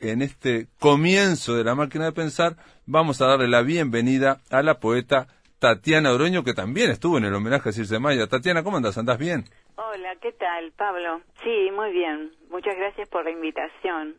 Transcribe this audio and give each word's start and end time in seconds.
en 0.00 0.22
este 0.22 0.68
comienzo 0.78 1.56
de 1.56 1.64
la 1.64 1.74
máquina 1.74 2.06
de 2.06 2.12
pensar, 2.12 2.56
vamos 2.86 3.20
a 3.20 3.26
darle 3.26 3.48
la 3.48 3.62
bienvenida 3.62 4.40
a 4.50 4.62
la 4.62 4.78
poeta 4.78 5.26
Tatiana 5.58 6.12
Oroño, 6.12 6.44
que 6.44 6.54
también 6.54 6.90
estuvo 6.90 7.18
en 7.18 7.24
el 7.24 7.34
homenaje 7.34 7.70
a 7.70 7.72
Circe 7.72 7.98
Maya. 7.98 8.28
Tatiana, 8.28 8.62
¿cómo 8.62 8.76
andas? 8.76 8.96
¿Andás 8.96 9.18
bien? 9.18 9.44
Hola, 9.76 10.14
¿qué 10.20 10.32
tal, 10.32 10.72
Pablo? 10.72 11.20
Sí, 11.42 11.70
muy 11.74 11.92
bien. 11.92 12.30
Muchas 12.50 12.76
gracias 12.76 13.08
por 13.08 13.24
la 13.24 13.30
invitación. 13.30 14.14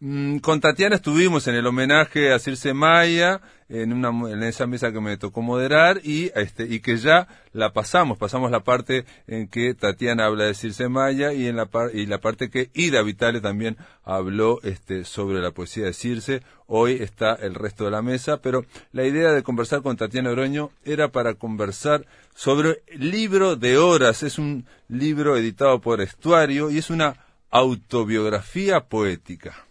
Mm, 0.00 0.38
con 0.38 0.60
Tatiana 0.60 0.94
estuvimos 0.94 1.48
en 1.48 1.56
el 1.56 1.66
homenaje 1.66 2.32
a 2.32 2.38
Circe 2.38 2.72
Maya, 2.72 3.40
en, 3.68 3.92
una, 3.92 4.10
en 4.30 4.44
esa 4.44 4.68
mesa 4.68 4.92
que 4.92 5.00
me 5.00 5.16
tocó 5.16 5.42
moderar 5.42 6.00
y, 6.04 6.30
este, 6.36 6.66
y 6.72 6.78
que 6.78 6.98
ya 6.98 7.26
la 7.52 7.72
pasamos, 7.72 8.16
pasamos 8.16 8.52
la 8.52 8.60
parte 8.60 9.06
en 9.26 9.48
que 9.48 9.74
Tatiana 9.74 10.26
habla 10.26 10.44
de 10.44 10.54
Circe 10.54 10.88
Maya 10.88 11.32
y, 11.32 11.48
en 11.48 11.56
la, 11.56 11.68
y 11.92 12.06
la 12.06 12.20
parte 12.20 12.48
que 12.48 12.70
Ida 12.74 13.02
Vitale 13.02 13.40
también 13.40 13.76
habló 14.04 14.60
este, 14.62 15.04
sobre 15.04 15.40
la 15.40 15.50
poesía 15.50 15.86
de 15.86 15.92
Circe. 15.94 16.42
Hoy 16.68 16.98
está 17.00 17.34
el 17.34 17.56
resto 17.56 17.84
de 17.84 17.90
la 17.90 18.00
mesa, 18.00 18.40
pero 18.40 18.64
la 18.92 19.04
idea 19.04 19.32
de 19.32 19.42
conversar 19.42 19.82
con 19.82 19.96
Tatiana 19.96 20.30
Oroño 20.30 20.70
era 20.84 21.08
para 21.08 21.34
conversar 21.34 22.06
sobre 22.36 22.82
Libro 22.96 23.56
de 23.56 23.78
Horas. 23.78 24.22
Es 24.22 24.38
un 24.38 24.64
libro 24.88 25.36
editado 25.36 25.80
por 25.80 26.00
Estuario 26.00 26.70
y 26.70 26.78
es 26.78 26.88
una 26.88 27.16
autobiografía 27.50 28.82
poética. 28.82 29.67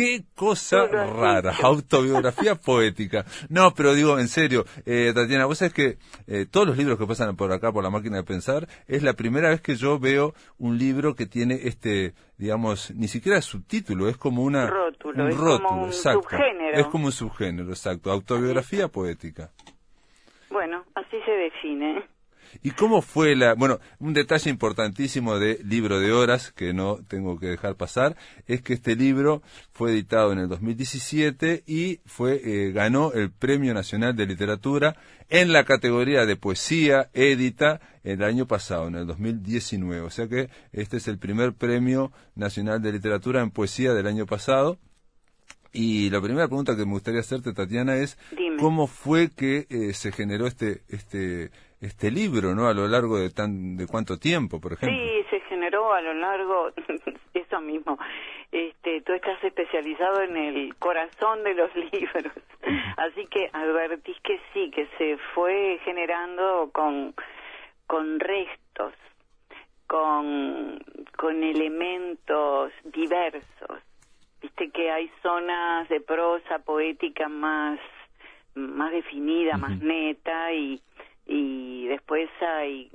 Qué 0.00 0.24
cosa 0.34 0.86
rara, 0.86 1.52
autobiografía 1.62 2.54
poética. 2.66 3.26
No, 3.50 3.74
pero 3.74 3.92
digo, 3.92 4.18
en 4.18 4.28
serio, 4.28 4.64
eh, 4.86 5.12
Tatiana, 5.14 5.44
vos 5.44 5.58
sabés 5.58 5.74
que 5.74 5.98
eh, 6.26 6.46
todos 6.50 6.66
los 6.66 6.78
libros 6.78 6.98
que 6.98 7.06
pasan 7.06 7.36
por 7.36 7.52
acá, 7.52 7.70
por 7.70 7.84
la 7.84 7.90
máquina 7.90 8.16
de 8.16 8.24
pensar, 8.24 8.66
es 8.88 9.02
la 9.02 9.12
primera 9.12 9.50
vez 9.50 9.60
que 9.60 9.74
yo 9.74 9.98
veo 9.98 10.32
un 10.56 10.78
libro 10.78 11.14
que 11.14 11.26
tiene 11.26 11.60
este, 11.64 12.14
digamos, 12.38 12.90
ni 12.92 13.08
siquiera 13.08 13.42
subtítulo, 13.42 14.08
es 14.08 14.16
como 14.16 14.42
una... 14.42 14.70
Rótulo, 14.70 15.22
un 15.22 15.32
rótulo, 15.32 15.68
como 15.68 15.82
un 15.82 15.88
exacto. 15.90 16.22
Subgénero. 16.22 16.78
Es 16.78 16.86
como 16.86 17.04
un 17.04 17.12
subgénero, 17.12 17.68
exacto, 17.68 18.10
autobiografía 18.10 18.88
poética. 18.88 19.50
Bueno, 20.48 20.82
así 20.94 21.18
se 21.26 21.30
define. 21.30 22.08
¿Y 22.62 22.70
cómo 22.72 23.02
fue 23.02 23.36
la... 23.36 23.54
Bueno, 23.54 23.80
un 23.98 24.14
detalle 24.14 24.50
importantísimo 24.50 25.38
de 25.38 25.60
Libro 25.64 26.00
de 26.00 26.12
Horas, 26.12 26.52
que 26.52 26.72
no 26.72 26.98
tengo 27.08 27.38
que 27.38 27.46
dejar 27.46 27.76
pasar, 27.76 28.16
es 28.46 28.62
que 28.62 28.74
este 28.74 28.96
libro 28.96 29.42
fue 29.72 29.92
editado 29.92 30.32
en 30.32 30.38
el 30.38 30.48
2017 30.48 31.64
y 31.66 32.00
fue 32.06 32.40
eh, 32.44 32.72
ganó 32.72 33.12
el 33.12 33.30
Premio 33.30 33.74
Nacional 33.74 34.16
de 34.16 34.26
Literatura 34.26 34.96
en 35.28 35.52
la 35.52 35.64
categoría 35.64 36.26
de 36.26 36.36
poesía 36.36 37.08
édita 37.14 37.80
el 38.02 38.22
año 38.22 38.46
pasado, 38.46 38.88
en 38.88 38.96
el 38.96 39.06
2019. 39.06 40.02
O 40.02 40.10
sea 40.10 40.28
que 40.28 40.50
este 40.72 40.96
es 40.96 41.08
el 41.08 41.18
primer 41.18 41.54
Premio 41.54 42.12
Nacional 42.34 42.82
de 42.82 42.92
Literatura 42.92 43.40
en 43.40 43.50
Poesía 43.50 43.94
del 43.94 44.06
año 44.06 44.26
pasado. 44.26 44.78
Y 45.72 46.10
la 46.10 46.20
primera 46.20 46.48
pregunta 46.48 46.76
que 46.76 46.84
me 46.84 46.92
gustaría 46.92 47.20
hacerte, 47.20 47.52
Tatiana, 47.52 47.96
es 47.96 48.18
cómo 48.58 48.88
fue 48.88 49.30
que 49.30 49.66
eh, 49.70 49.94
se 49.94 50.10
generó 50.10 50.48
este, 50.48 50.82
este, 50.88 51.52
este 51.80 52.10
libro, 52.10 52.54
¿no? 52.54 52.68
A 52.68 52.74
lo 52.74 52.86
largo 52.86 53.18
de 53.18 53.30
tan, 53.30 53.76
de 53.76 53.86
cuánto 53.86 54.18
tiempo, 54.18 54.60
por 54.60 54.74
ejemplo. 54.74 54.98
Sí, 54.98 55.24
se 55.30 55.40
generó 55.40 55.92
a 55.92 56.00
lo 56.00 56.14
largo, 56.14 56.70
eso 57.34 57.60
mismo. 57.60 57.98
Este, 58.52 59.00
tú 59.02 59.12
estás 59.12 59.42
especializado 59.42 60.22
en 60.22 60.36
el 60.36 60.74
corazón 60.76 61.42
de 61.44 61.54
los 61.54 61.74
libros, 61.92 62.32
así 62.96 63.26
que 63.26 63.48
advertís 63.52 64.20
que 64.22 64.40
sí, 64.52 64.70
que 64.70 64.86
se 64.98 65.16
fue 65.34 65.80
generando 65.84 66.70
con, 66.72 67.14
con 67.86 68.20
restos, 68.20 68.92
con, 69.86 70.78
con 71.16 71.42
elementos 71.42 72.72
diversos 72.84 73.80
viste 74.40 74.70
que 74.70 74.90
hay 74.90 75.10
zonas 75.22 75.88
de 75.88 76.00
prosa 76.00 76.60
poética 76.60 77.28
más 77.28 77.78
más 78.54 78.90
definida, 78.90 79.56
más 79.56 79.78
neta 79.80 80.52
y 80.52 80.80
y 81.26 81.86
después 81.88 82.28
hay 82.40 82.90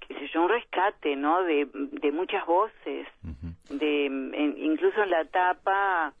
qué 0.00 0.14
sé 0.14 0.28
yo 0.32 0.42
un 0.42 0.48
rescate, 0.48 1.16
¿no? 1.16 1.42
de 1.42 1.68
de 1.72 2.12
muchas 2.12 2.46
voces. 2.46 3.06
De 3.70 4.06
incluso 4.56 5.02
en 5.02 5.10
la 5.10 5.24
tapa 5.26 6.14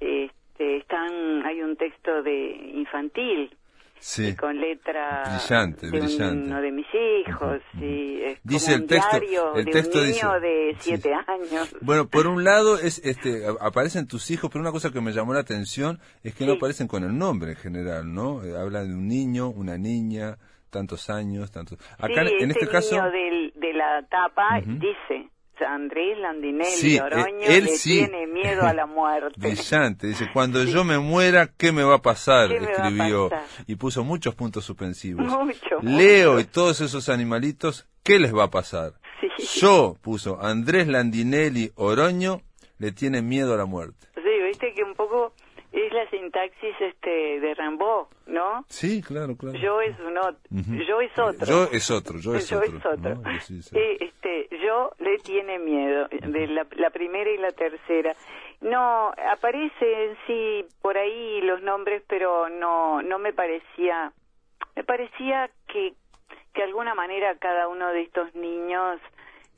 este 0.00 0.76
están 0.78 1.44
hay 1.44 1.62
un 1.62 1.76
texto 1.76 2.22
de 2.22 2.72
infantil 2.74 3.56
sí. 4.02 4.34
con 4.36 4.60
letra 4.60 5.22
brillante, 5.24 5.86
de 5.86 6.00
brillante. 6.00 6.48
uno 6.48 6.60
de 6.60 6.72
mis 6.72 6.86
hijos, 6.86 7.60
es 7.80 8.38
dice 8.42 8.74
el 8.74 8.86
texto, 8.86 9.16
el 9.54 9.64
texto 9.66 10.00
de 10.00 10.06
un 10.06 10.10
niño 10.10 10.40
de 10.40 10.76
siete 10.78 11.12
años. 11.14 11.74
Bueno, 11.80 12.08
por 12.08 12.26
un 12.26 12.44
lado 12.44 12.78
es, 12.78 12.98
este, 13.04 13.44
aparecen 13.60 14.06
tus 14.06 14.30
hijos, 14.30 14.50
pero 14.50 14.60
una 14.60 14.72
cosa 14.72 14.90
que 14.90 15.00
me 15.00 15.12
llamó 15.12 15.32
la 15.32 15.40
atención 15.40 16.00
es 16.22 16.34
que 16.34 16.44
no 16.44 16.54
aparecen 16.54 16.88
con 16.88 17.04
el 17.04 17.16
nombre 17.16 17.52
en 17.52 17.56
general, 17.56 18.12
¿no? 18.12 18.44
Eh, 18.44 18.56
hablan 18.56 18.88
de 18.88 18.94
un 18.94 19.06
niño, 19.06 19.48
una 19.48 19.78
niña, 19.78 20.36
tantos 20.72 21.10
años, 21.10 21.52
tantos. 21.52 21.78
Acá 21.98 22.22
en 22.22 22.50
este, 22.50 22.64
este 22.64 22.68
caso 22.68 22.96
del, 23.10 23.52
de 23.54 23.72
la 23.74 24.02
tapa 24.08 24.60
dice 24.64 25.30
Andrés 25.64 26.18
Landinelli 26.18 26.98
Oroño 26.98 27.46
él 27.46 27.64
le 27.64 27.78
tiene 27.78 28.26
miedo 28.26 28.62
a 28.62 28.72
la 28.72 28.86
muerte. 28.86 29.38
Brillante, 29.38 30.08
dice, 30.08 30.28
cuando 30.32 30.64
yo 30.64 30.82
me 30.82 30.98
muera, 30.98 31.48
¿qué 31.56 31.70
me 31.72 31.84
va 31.84 31.96
a 31.96 32.02
pasar? 32.02 32.50
Escribió 32.52 33.30
y 33.66 33.76
puso 33.76 34.02
muchos 34.02 34.34
puntos 34.34 34.64
suspensivos. 34.64 35.26
Leo 35.82 36.40
y 36.40 36.44
todos 36.44 36.80
esos 36.80 37.08
animalitos, 37.08 37.88
¿qué 38.02 38.18
les 38.18 38.34
va 38.34 38.44
a 38.44 38.50
pasar? 38.50 38.94
Yo, 39.60 39.96
puso, 40.02 40.42
Andrés 40.42 40.88
Landinelli 40.88 41.70
Oroño 41.76 42.40
le 42.78 42.92
tiene 42.92 43.22
miedo 43.22 43.54
a 43.54 43.56
la 43.56 43.66
muerte. 43.66 44.08
Sí, 44.14 44.42
viste 44.48 44.72
que 44.74 44.82
un 44.82 44.94
poco 44.94 45.34
es 45.70 45.92
la 45.92 46.10
sintaxis 46.32 46.80
este 46.80 47.40
de 47.40 47.54
Rambo, 47.54 48.08
¿no? 48.26 48.64
Sí, 48.68 49.02
claro, 49.02 49.36
claro. 49.36 49.58
Yo 49.58 49.80
es 49.80 49.98
uno, 50.00 50.22
yo 50.86 51.00
es 51.00 51.18
otro. 51.18 51.46
Yo 51.46 51.64
es 51.70 51.90
otro, 51.90 52.18
yo 52.18 52.34
es 52.34 52.48
yo 52.48 52.58
otro. 52.58 52.78
Es 52.78 52.86
otro. 52.86 53.22
este, 54.00 54.48
yo 54.64 54.92
le 54.98 55.18
tiene 55.18 55.58
miedo, 55.58 56.08
de 56.08 56.46
la, 56.48 56.66
la, 56.76 56.90
primera 56.90 57.30
y 57.30 57.38
la 57.38 57.50
tercera. 57.50 58.14
No, 58.60 59.12
aparecen 59.32 60.16
sí 60.26 60.64
por 60.80 60.96
ahí 60.96 61.40
los 61.42 61.62
nombres, 61.62 62.02
pero 62.08 62.48
no, 62.48 63.02
no 63.02 63.18
me 63.18 63.32
parecía, 63.32 64.12
me 64.76 64.84
parecía 64.84 65.50
que, 65.68 65.94
que 66.54 66.60
de 66.60 66.66
alguna 66.66 66.94
manera 66.94 67.36
cada 67.38 67.68
uno 67.68 67.88
de 67.88 68.02
estos 68.02 68.34
niños 68.34 69.00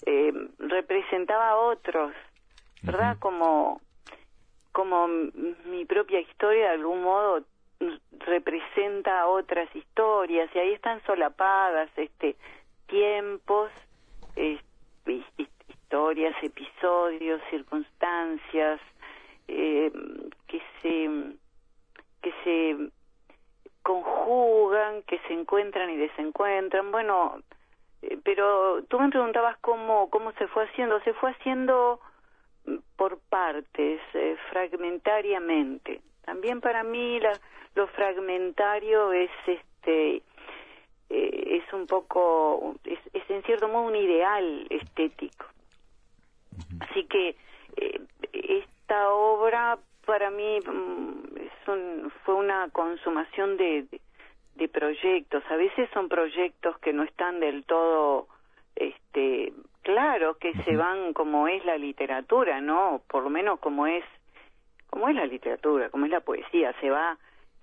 eh, 0.06 0.32
representaba 0.58 1.50
a 1.50 1.56
otros, 1.56 2.12
¿verdad? 2.82 3.16
Como 3.18 3.80
como 4.74 5.06
mi 5.06 5.84
propia 5.84 6.18
historia 6.18 6.64
de 6.64 6.74
algún 6.74 7.02
modo 7.02 7.44
representa 8.18 9.28
otras 9.28 9.68
historias 9.74 10.50
y 10.52 10.58
ahí 10.58 10.72
están 10.72 11.00
solapadas 11.06 11.88
este 11.96 12.34
tiempos 12.88 13.70
historias 15.06 16.34
episodios 16.42 17.40
circunstancias 17.50 18.80
eh, 19.46 19.92
que 20.48 20.60
se 20.82 21.36
que 22.20 22.34
se 22.42 22.90
conjugan 23.84 25.02
que 25.04 25.20
se 25.28 25.34
encuentran 25.34 25.88
y 25.90 25.96
desencuentran. 25.96 26.90
Bueno 26.90 27.38
eh, 28.02 28.18
pero 28.24 28.82
tú 28.88 28.98
me 28.98 29.10
preguntabas 29.10 29.56
cómo 29.58 30.10
cómo 30.10 30.32
se 30.32 30.48
fue 30.48 30.64
haciendo. 30.64 31.00
Se 31.02 31.14
fue 31.14 31.30
haciendo 31.30 32.00
por 32.96 33.18
partes, 33.28 34.00
eh, 34.14 34.36
fragmentariamente. 34.50 36.00
También 36.24 36.60
para 36.60 36.82
mí 36.82 37.20
la, 37.20 37.38
lo 37.74 37.86
fragmentario 37.88 39.12
es 39.12 39.30
este 39.46 40.22
eh, 41.10 41.60
es 41.62 41.72
un 41.72 41.86
poco 41.86 42.76
es, 42.84 42.98
en 43.28 43.42
cierto 43.42 43.68
modo 43.68 43.88
un 43.88 43.96
ideal 43.96 44.66
estético. 44.70 45.46
Así 46.80 47.04
que 47.04 47.36
eh, 47.76 48.00
esta 48.32 49.10
obra 49.10 49.78
para 50.06 50.30
mí 50.30 50.60
mm, 50.60 51.36
es 51.36 51.68
un, 51.68 52.12
fue 52.24 52.34
una 52.34 52.68
consumación 52.70 53.56
de, 53.56 53.86
de 54.54 54.68
proyectos. 54.68 55.42
A 55.50 55.56
veces 55.56 55.90
son 55.92 56.08
proyectos 56.08 56.78
que 56.78 56.92
no 56.92 57.02
están 57.02 57.40
del 57.40 57.64
todo 57.64 58.28
este 58.76 59.52
claro 59.84 60.36
que 60.38 60.52
se 60.64 60.76
van 60.76 61.12
como 61.12 61.46
es 61.46 61.64
la 61.64 61.78
literatura 61.78 62.60
no 62.60 63.02
por 63.08 63.22
lo 63.22 63.30
menos 63.30 63.60
como 63.60 63.86
es 63.86 64.04
como 64.90 65.08
es 65.08 65.14
la 65.14 65.26
literatura 65.26 65.90
como 65.90 66.06
es 66.06 66.10
la 66.10 66.20
poesía 66.20 66.74
se 66.80 66.90
va 66.90 67.16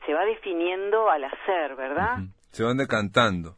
se 0.06 0.13
va 0.13 0.23
definiendo 0.23 1.09
al 1.09 1.25
hacer 1.25 1.75
verdad 1.75 2.19
se 2.51 2.63
van 2.63 2.77
decantando. 2.77 3.56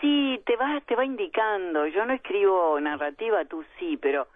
Sí 0.00 0.40
te 0.44 0.56
va 0.56 0.80
te 0.86 0.96
va 0.96 1.04
indicando. 1.04 1.86
Yo 1.86 2.04
no 2.04 2.12
escribo 2.12 2.78
narrativa 2.80 3.44
tú 3.44 3.64
sí 3.78 3.96
pero 3.96 4.26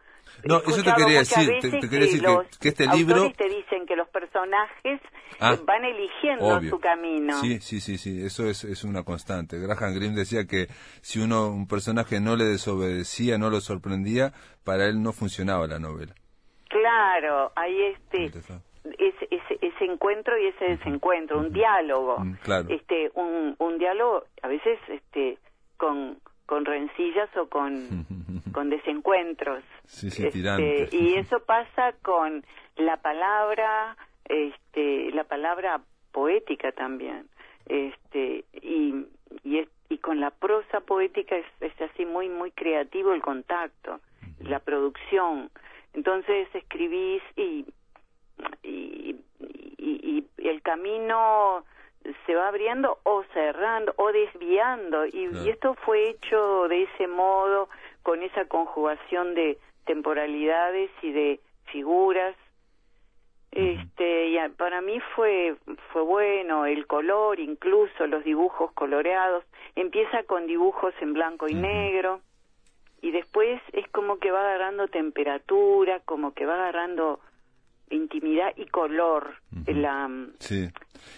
no, 0.44 0.58
eso 0.58 0.82
te 0.82 0.92
quería 0.94 1.18
decir, 1.20 1.58
te, 1.60 1.70
quería 1.70 2.06
decir 2.06 2.22
que, 2.60 2.68
este 2.68 2.86
libro... 2.88 3.30
te 3.36 3.48
dicen 3.48 3.86
que 3.86 3.96
los 3.96 4.08
personajes 4.08 5.00
ah, 5.40 5.56
van 5.64 5.84
eligiendo 5.84 6.60
su 6.62 6.78
camino. 6.78 7.40
Sí, 7.40 7.60
sí, 7.60 7.80
sí, 7.80 7.98
sí, 7.98 8.24
eso 8.24 8.48
es, 8.48 8.64
es 8.64 8.84
una 8.84 9.02
constante. 9.02 9.58
Graham 9.58 9.94
Greene 9.94 10.16
decía 10.16 10.46
que 10.46 10.66
si 11.02 11.20
uno, 11.20 11.48
un 11.48 11.66
personaje 11.66 12.20
no 12.20 12.36
le 12.36 12.44
desobedecía, 12.44 13.38
no 13.38 13.50
lo 13.50 13.60
sorprendía, 13.60 14.32
para 14.64 14.86
él 14.86 15.02
no 15.02 15.12
funcionaba 15.12 15.66
la 15.66 15.78
novela. 15.78 16.14
Claro, 16.68 17.52
hay 17.56 17.82
este 17.82 18.30
ese, 18.98 19.28
ese, 19.30 19.58
ese, 19.60 19.84
encuentro 19.84 20.38
y 20.38 20.46
ese 20.46 20.64
desencuentro, 20.76 21.38
un 21.38 21.52
diálogo, 21.52 22.18
Mm, 22.18 22.34
claro. 22.42 22.68
este, 22.70 23.10
un, 23.14 23.54
un 23.58 23.78
diálogo 23.78 24.24
a 24.42 24.48
veces 24.48 24.78
este, 24.88 25.38
con, 25.76 26.18
con 26.50 26.64
rencillas 26.64 27.30
o 27.36 27.48
con, 27.48 28.04
con 28.52 28.70
desencuentros. 28.70 29.62
Sí, 29.86 30.10
sí, 30.10 30.26
Este, 30.26 30.96
y 30.96 31.14
eso 31.14 31.38
pasa 31.44 31.92
con 32.02 32.44
la 32.74 32.96
palabra, 32.96 33.96
este, 34.24 35.12
la 35.12 35.22
palabra 35.22 35.80
poética 36.10 36.72
también, 36.72 37.28
este, 37.66 38.44
y, 38.60 39.06
y, 39.44 39.58
es- 39.58 39.68
y 39.88 39.98
con 39.98 40.18
la 40.18 40.30
prosa 40.32 40.80
poética 40.80 41.36
es, 41.36 41.46
es 41.60 41.80
así 41.80 42.04
muy, 42.04 42.28
muy 42.28 42.50
creativo 42.50 43.12
el 43.14 43.22
contacto, 43.22 44.00
la 44.40 44.58
producción. 44.58 45.50
Entonces 45.94 46.48
escribís 46.52 47.22
y, 47.36 47.64
y, 48.64 49.14
y, 49.78 50.24
y 50.38 50.48
el 50.48 50.62
camino 50.62 51.64
se 52.26 52.34
va 52.34 52.48
abriendo 52.48 52.98
o 53.04 53.22
cerrando 53.34 53.92
o 53.96 54.10
desviando. 54.12 55.06
Y, 55.06 55.28
Claro. 55.28 55.44
y 55.44 55.50
esto 55.50 55.74
fue 55.84 56.10
hecho 56.10 56.68
de 56.68 56.84
ese 56.84 57.06
modo 57.06 57.68
con 58.02 58.22
esa 58.22 58.46
conjugación 58.46 59.34
de 59.34 59.58
temporalidades 59.84 60.90
y 61.02 61.12
de 61.12 61.40
figuras. 61.66 62.34
Este 63.52 64.28
y 64.28 64.38
a- 64.38 64.48
para 64.50 64.80
mí 64.80 65.00
fue 65.16 65.56
fue 65.92 66.02
bueno 66.02 66.66
el 66.66 66.86
color 66.86 67.40
incluso 67.40 68.06
los 68.06 68.22
dibujos 68.24 68.70
coloreados. 68.72 69.44
Empieza 69.74 70.22
con 70.22 70.46
dibujos 70.46 70.94
en 71.00 71.14
blanco 71.14 71.48
y 71.48 71.54
negro 71.54 72.20
y 73.02 73.10
después 73.10 73.60
es 73.72 73.88
como 73.88 74.18
que 74.18 74.30
va 74.30 74.40
agarrando 74.40 74.86
temperatura 74.88 76.00
como 76.04 76.32
que 76.32 76.46
va 76.46 76.54
agarrando 76.54 77.18
intimidad 77.90 78.48
y 78.56 78.66
color 78.66 79.34
la, 79.66 80.08
Sí. 80.38 80.68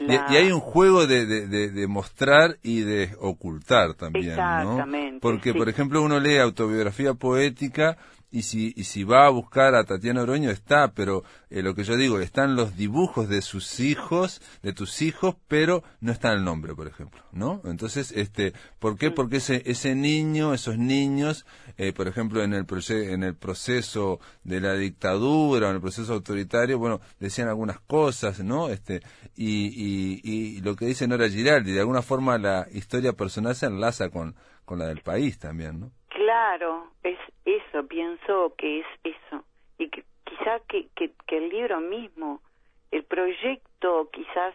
Y, 0.01 0.13
hay 0.13 0.51
un 0.53 0.61
juego 0.61 1.07
de, 1.07 1.27
de, 1.27 1.47
de- 1.47 1.71
de 1.71 1.87
mostrar 1.87 2.57
y 2.63 2.81
de 2.81 3.11
ocultar 3.21 3.95
también, 3.95 4.31
Exactamente, 4.31 5.13
¿no? 5.15 5.21
Porque, 5.21 5.53
sí. 5.53 5.59
por 5.59 5.69
ejemplo, 5.69 6.03
uno 6.03 6.19
lee 6.21 6.39
autobiografía 6.39 7.15
poética 7.15 7.97
y 8.33 8.43
si, 8.43 8.73
y 8.77 8.85
si 8.85 9.05
va 9.05 9.27
a 9.27 9.31
buscar 9.31 9.75
a 9.75 9.85
Tatiana 9.85 10.23
Oroño 10.23 10.51
está, 10.51 10.93
pero 10.95 11.23
eh, 11.51 11.63
lo 11.63 11.75
que 11.75 11.85
yo 11.85 11.97
digo, 11.97 12.19
están 12.19 12.57
los 12.57 12.77
dibujos 12.77 13.29
de 13.29 13.43
sus 13.43 13.79
hijos, 13.79 14.41
de 14.63 14.73
tus 14.73 15.03
hijos, 15.03 15.37
pero 15.49 15.85
no 16.01 16.13
está 16.13 16.33
el 16.33 16.43
nombre, 16.43 16.75
por 16.75 16.89
ejemplo, 16.89 17.23
¿no? 17.33 17.61
Entonces, 17.65 18.11
este, 18.13 18.55
¿por 18.79 18.97
qué? 18.97 19.11
Porque 19.11 19.37
ese, 19.37 19.63
ese 19.67 19.95
niño, 19.95 20.55
esos 20.55 20.79
niños, 20.79 21.45
eh, 21.77 21.93
por 21.93 22.09
ejemplo, 22.09 22.43
en 22.43 22.55
el, 22.55 22.67
en 22.89 23.23
el 23.23 23.35
proceso 23.35 24.19
de 24.45 24.61
la 24.63 24.75
dictadura, 24.75 25.69
en 25.69 25.75
el 25.77 25.83
proceso 25.83 26.15
autoritario, 26.15 26.79
bueno, 26.79 27.03
decían 27.21 27.49
algunas 27.49 27.81
cosas, 27.81 28.41
¿no? 28.41 28.71
Este, 28.71 29.03
y, 29.37 29.67
y, 29.67 30.21
y 30.25 30.61
lo 30.63 30.75
que 30.75 30.87
dice 30.87 31.07
Nora 31.07 31.29
Giraldi, 31.29 31.73
de 31.73 31.81
alguna 31.81 32.01
forma 32.01 32.39
la 32.39 32.67
historia 32.73 33.13
personal 33.13 33.55
se 33.55 33.67
enlaza 33.67 34.09
con, 34.09 34.35
con 34.65 34.79
la 34.79 34.87
del 34.87 35.03
país 35.03 35.39
también, 35.39 35.81
¿no? 35.81 35.93
Claro, 36.43 36.89
es 37.05 37.19
eso, 37.45 37.87
pienso 37.87 38.53
que 38.59 38.81
es 38.81 38.87
eso. 39.05 39.45
Y 39.79 39.89
que 39.91 40.03
quizá 40.25 40.59
que, 40.69 40.89
que, 40.97 41.13
que 41.29 41.37
el 41.37 41.51
libro 41.51 41.81
mismo, 41.81 42.43
el 42.91 43.05
proyecto 43.05 44.11
quizás, 44.13 44.53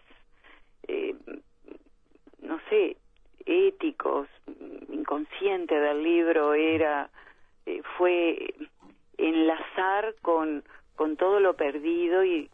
eh, 0.89 1.15
no 2.41 2.59
sé, 2.69 2.97
éticos, 3.45 4.27
inconsciente 4.91 5.79
del 5.79 6.03
libro 6.03 6.53
era, 6.55 7.09
eh, 7.65 7.81
fue 7.97 8.53
enlazar 9.17 10.13
con, 10.21 10.65
con 10.97 11.15
todo 11.15 11.39
lo 11.39 11.55
perdido 11.55 12.25
y, 12.25 12.49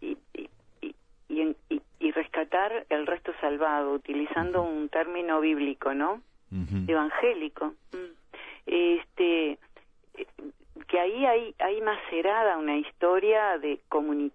y, 0.00 0.16
y, 0.34 0.48
y, 0.82 0.94
y 1.28 1.40
en- 1.40 1.56
y- 1.68 1.82
y 1.98 2.12
rescatar 2.12 2.86
el 2.90 3.08
resto 3.08 3.32
salvado, 3.40 3.92
utilizando 3.92 4.62
un 4.62 4.88
término 4.88 5.40
bíblico, 5.40 5.94
¿no? 5.94 6.22
Evangélico 6.88 7.74
Mm. 7.92 8.07
Este 9.00 9.50
eh, 10.14 10.26
que 10.88 10.98
ahí 11.00 11.24
hay 11.26 11.54
hay 11.58 11.80
macerada 11.80 12.56
una 12.58 12.76
historia 12.78 13.58
de 13.58 13.78
comuni- 13.90 14.32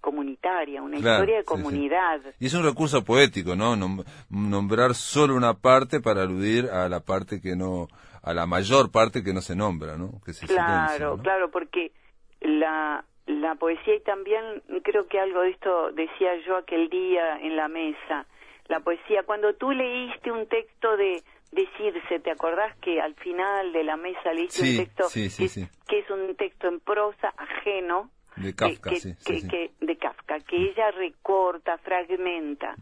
comunitaria 0.00 0.82
una 0.82 0.98
Claro, 0.98 1.14
historia 1.24 1.36
de 1.36 1.42
sí, 1.42 1.48
sí. 1.48 1.54
comunidad 1.54 2.20
Y 2.40 2.46
es 2.46 2.54
un 2.54 2.64
recurso 2.64 3.04
poético, 3.04 3.54
¿no? 3.56 3.76
Nom- 3.76 4.04
nombrar 4.30 4.94
solo 4.94 5.34
una 5.36 5.54
parte 5.54 6.00
para 6.00 6.22
aludir 6.22 6.66
a 6.70 6.88
la 6.88 7.00
parte 7.00 7.40
que 7.40 7.54
no, 7.56 7.88
a 8.22 8.32
la 8.34 8.46
mayor 8.46 8.90
parte 8.90 9.22
que 9.22 9.32
no 9.32 9.40
se 9.40 9.54
nombra, 9.54 9.96
¿no? 9.96 10.20
Que 10.24 10.32
se 10.32 10.46
claro 10.46 10.88
silencia, 10.88 11.16
¿no? 11.16 11.22
claro 11.22 11.50
porque 11.50 11.92
la 12.40 13.04
la 13.26 13.54
poesía 13.54 13.94
y 13.94 14.00
también 14.00 14.42
creo 14.82 15.06
que 15.06 15.20
algo 15.20 15.42
de 15.42 15.50
esto 15.50 15.92
decía 15.92 16.30
yo 16.44 16.56
aquel 16.56 16.88
día 16.88 17.38
en 17.40 17.54
la 17.54 17.68
mesa 17.68 18.26
la 18.68 18.80
poesía. 18.80 19.22
Cuando 19.24 19.54
tú 19.54 19.70
leíste 19.72 20.30
un 20.32 20.46
texto 20.46 20.96
de 20.96 21.22
de 21.52 21.68
Circe, 21.76 22.18
¿te 22.20 22.30
acordás 22.30 22.74
que 22.78 22.98
al 22.98 23.14
final 23.16 23.74
de 23.74 23.84
la 23.84 23.98
mesa 23.98 24.32
leíste 24.32 24.62
Sí, 24.64 24.70
un 24.78 24.84
texto 24.86 25.04
sí, 25.10 25.28
sí, 25.28 25.68
que, 25.86 25.98
es 25.98 26.08
un 26.08 26.34
texto 26.34 26.66
en 26.68 26.80
prosa 26.80 27.28
ajeno 27.36 28.10
De 28.36 28.54
Kafka, 28.54 28.88
que, 28.88 29.46
que- 29.50 29.70
de 29.80 29.96
Kafka, 29.98 30.40
que 30.40 30.56
ella 30.56 30.90
recorta, 30.92 31.76
fragmenta. 31.76 32.74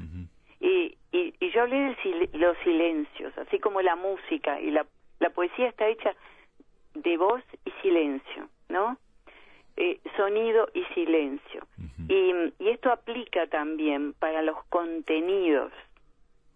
Y, 0.61 0.97
y, 1.11 1.35
y 1.41 1.50
yo 1.50 1.62
hablé 1.62 1.79
de 1.81 1.97
sil- 1.99 2.31
los 2.35 2.56
silencios, 2.59 3.37
así 3.38 3.59
como 3.59 3.82
la 3.82 3.97
música 3.97 4.61
y 4.61 4.71
la, 4.71 4.87
la 5.19 5.31
poesía 5.31 5.69
está 5.69 5.88
hecha 5.88 6.15
de 6.94 7.17
voz 7.17 7.43
y 7.65 7.73
silencio, 7.82 8.49
¿no? 8.69 8.99
Eh, 9.76 10.00
sonido 10.17 10.69
y 10.75 10.84
silencio. 10.94 11.67
Y, 12.08 12.32
y 12.58 12.69
esto 12.69 12.90
aplica 12.90 13.46
también 13.46 14.14
para 14.14 14.43
los 14.43 14.62
contenidos, 14.69 15.72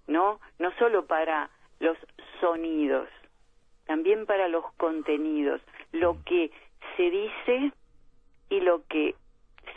¿no? 0.06 0.40
No 0.58 0.72
solo 0.78 1.06
para 1.06 1.48
los 1.80 1.96
sonidos, 2.40 3.08
también 3.86 4.26
para 4.26 4.48
los 4.48 4.64
contenidos, 4.74 5.60
lo 5.92 6.16
que 6.24 6.50
se 6.96 7.10
dice 7.10 7.72
y 8.50 8.60
lo 8.60 8.82
que 8.88 9.14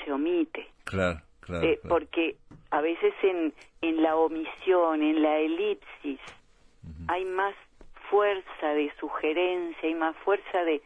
se 0.03 0.11
omite. 0.11 0.67
Claro, 0.85 1.21
claro. 1.41 1.65
Eh, 1.65 1.79
claro. 1.79 1.89
porque 1.89 2.35
a 2.71 2.81
veces 2.81 3.13
en, 3.23 3.53
en 3.81 4.01
la 4.01 4.15
omisión, 4.15 5.01
en 5.01 5.21
la 5.21 5.37
elipsis, 5.37 6.19
hay 7.07 7.25
más 7.25 7.55
fuerza 8.09 8.67
de 8.73 8.91
sugerencia, 8.99 9.87
hay 9.87 9.95
más 9.95 10.15
fuerza 10.17 10.63
de 10.63 10.81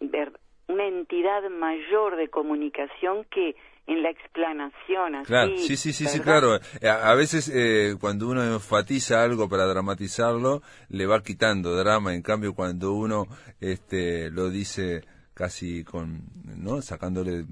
ver 0.00 0.32
una 0.68 0.86
entidad 0.86 1.42
mayor 1.50 2.16
de 2.16 2.28
comunicación 2.28 3.24
que 3.30 3.54
en 3.86 4.02
la 4.02 4.08
explanación. 4.10 5.14
Así, 5.16 5.26
Claro, 5.26 5.50
sí, 5.58 5.76
sí, 5.76 5.92
sí, 5.92 6.06
sí, 6.06 6.20
claro. 6.20 6.56
Eh, 6.80 6.88
A, 6.88 7.10
a 7.10 7.14
veces 7.14 7.50
eh, 7.54 7.96
cuando 8.00 8.28
uno 8.28 8.42
enfatiza 8.42 9.22
algo 9.22 9.48
para 9.48 9.66
dramatizarlo, 9.66 10.62
le 10.88 11.04
va 11.06 11.22
quitando 11.22 11.76
drama. 11.76 12.14
En 12.14 12.22
cambio, 12.22 12.54
cuando 12.54 12.92
uno 12.94 13.26
este, 13.60 14.30
lo 14.30 14.48
dice 14.48 15.02
casi 15.34 15.84
con, 15.84 16.22
¿no? 16.56 16.80
Sacándole 16.80 17.44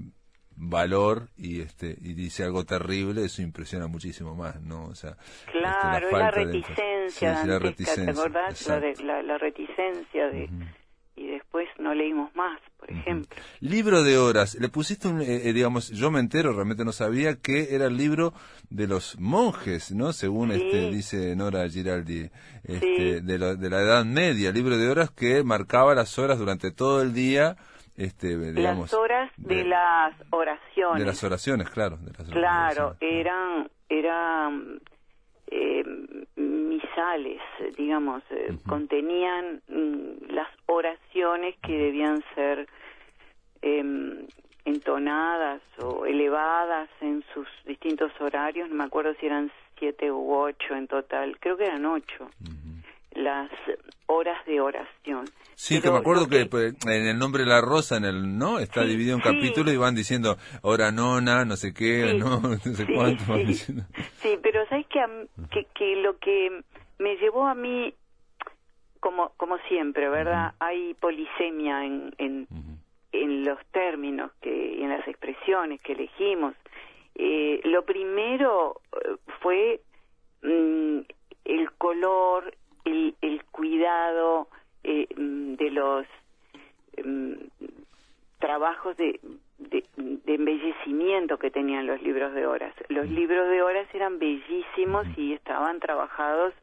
valor 0.55 1.29
y 1.37 1.61
este 1.61 1.95
y 2.01 2.13
dice 2.13 2.43
algo 2.43 2.63
terrible, 2.63 3.25
eso 3.25 3.41
impresiona 3.41 3.87
muchísimo 3.87 4.35
más, 4.35 4.61
¿no? 4.61 4.85
O 4.85 4.95
sea, 4.95 5.11
este, 5.11 5.51
Claro, 5.51 6.07
es 6.07 6.13
la 6.13 6.19
falta 6.31 6.39
de- 6.39 6.45
reticencia, 6.45 7.35
Sí, 7.35 7.41
sí, 7.41 7.47
la 7.47 7.59
¿te 7.59 7.65
reticencia, 7.65 8.11
acordás? 8.11 8.67
La, 8.67 8.79
de- 8.79 8.95
la, 9.03 9.21
la 9.23 9.37
reticencia 9.37 10.27
de... 10.29 10.49
Y 11.15 11.27
después 11.27 11.67
no 11.79 11.93
leímos 11.93 12.35
más, 12.35 12.59
por 12.79 12.89
ejemplo. 12.91 13.35
Libro 13.59 14.01
de 14.03 14.17
horas. 14.17 14.55
Le 14.55 14.67
pusiste 14.69 15.07
un, 15.07 15.21
eh, 15.21 15.47
eh, 15.49 15.53
digamos, 15.53 15.89
yo 15.91 16.09
me 16.09 16.19
entero, 16.19 16.53
realmente 16.53 16.83
no 16.83 16.91
sabía 16.91 17.35
que 17.39 17.75
era 17.75 17.85
el 17.85 17.97
libro 17.97 18.33
de 18.71 18.87
los 18.87 19.19
monjes, 19.19 19.91
¿no? 19.91 20.11
Según 20.11 20.51
Sí. 20.51 20.55
este 20.63 20.89
dice 20.89 21.35
Nora 21.35 21.69
Giraldi, 21.69 22.29
este, 22.63 22.79
Sí. 22.79 23.19
de, 23.21 23.37
la, 23.37 23.53
de 23.55 23.69
la 23.69 23.81
Edad 23.81 24.05
Media, 24.05 24.51
libro 24.51 24.75
de 24.77 24.89
horas 24.89 25.11
que 25.11 25.43
marcaba 25.43 25.93
las 25.93 26.17
horas 26.17 26.39
durante 26.39 26.71
todo 26.71 27.03
el 27.03 27.13
día, 27.13 27.57
este, 27.95 28.35
digamos. 28.51 28.91
las 28.91 28.93
horas 28.99 29.31
de, 29.37 29.65
las 29.65 30.15
oraciones. 30.31 30.99
de 30.99 31.05
las 31.05 31.23
oraciones, 31.23 31.69
claro. 31.69 31.97
de 31.97 32.11
las 32.17 32.27
Claro, 32.29 32.87
oraciones. 32.87 32.97
eran 33.01 33.69
eran 33.89 34.79
eh, 35.51 35.83
misales, 36.35 37.39
digamos, 37.77 38.23
eh, 38.31 38.47
Ujú. 38.53 38.63
contenían 38.67 39.61
mm, 39.67 40.31
las 40.33 40.47
oraciones 40.65 41.55
que 41.65 41.73
debían 41.77 42.23
ser 42.35 42.67
em, 43.61 44.25
entonadas 44.65 45.61
o 45.79 46.05
elevadas 46.05 46.89
en 47.01 47.23
sus 47.33 47.47
distintos 47.65 48.11
horarios. 48.19 48.69
No 48.69 48.75
me 48.75 48.83
acuerdo 48.85 49.13
si 49.19 49.25
eran 49.25 49.51
siete 49.79 50.11
u 50.11 50.33
ocho 50.33 50.75
en 50.75 50.87
total. 50.87 51.37
Creo 51.39 51.57
que 51.57 51.65
eran 51.65 51.85
ocho 51.85 52.29
las 53.15 53.49
horas 54.07 54.43
de 54.47 54.59
oración. 54.59 55.25
Sí, 55.55 55.79
que 55.81 55.91
me 55.91 55.97
acuerdo 55.97 56.27
que, 56.27 56.47
pues, 56.47 56.73
en 56.87 57.05
el 57.07 57.17
nombre 57.19 57.43
de 57.43 57.49
la 57.49 57.61
rosa, 57.61 57.95
en 57.97 58.05
el 58.05 58.37
no, 58.39 58.57
está 58.57 58.81
Sí, 58.83 58.89
dividido 58.89 59.17
en 59.17 59.21
sí. 59.23 59.29
capítulos 59.29 59.71
y 59.73 59.77
van 59.77 59.93
diciendo 59.93 60.37
hora 60.63 60.91
nona, 60.91 61.45
no 61.45 61.55
sé 61.55 61.73
qué, 61.75 62.13
Sí, 62.13 62.17
no, 62.17 62.39
no 62.41 62.57
sé 62.57 62.85
cuánto. 62.91 63.23
van 63.27 63.39
sí. 63.41 63.45
diciendo. 63.45 63.83
Sí, 64.15 64.39
pero 64.41 64.65
sabes 64.67 64.87
que, 64.87 64.99
que 65.51 65.65
que 65.75 65.95
lo 65.97 66.17
que 66.17 66.63
me 66.97 67.15
llevó 67.17 67.45
a 67.45 67.53
mí 67.53 67.93
como 69.03 69.33
como 69.35 69.57
siempre, 69.67 70.07
¿verdad? 70.07 70.53
Hay 70.59 70.93
polisemia 70.93 71.83
en 71.83 72.15
en, 72.17 72.47
en 73.11 73.43
los 73.43 73.59
términos 73.73 74.31
que, 74.41 74.75
y 74.77 74.81
en 74.81 74.89
las 74.91 75.05
expresiones 75.05 75.81
que 75.81 75.91
elegimos. 75.91 76.55
Eh, 77.15 77.59
lo 77.65 77.83
primero 77.83 78.79
eh, 78.93 79.15
fue 79.41 79.81
mm, 80.41 80.99
el 81.43 81.71
color, 81.73 82.55
el, 82.85 83.13
el 83.21 83.43
cuidado 83.51 84.47
eh, 84.85 85.07
mm, 85.17 85.55
de 85.55 85.69
los 85.69 86.05
mm, 87.03 87.33
trabajos 88.39 88.95
de, 88.95 89.19
de, 89.57 89.83
embellecimiento 90.27 91.37
que 91.37 91.51
tenían 91.51 91.87
los 91.87 92.01
libros 92.01 92.33
de 92.33 92.47
horas. 92.47 92.73
Los 92.87 93.09
libros 93.09 93.49
de 93.49 93.61
horas 93.61 93.85
eran 93.93 94.17
bellísimos 94.17 95.05
y 95.17 95.33
estaban 95.33 95.81
trabajados 95.81 96.53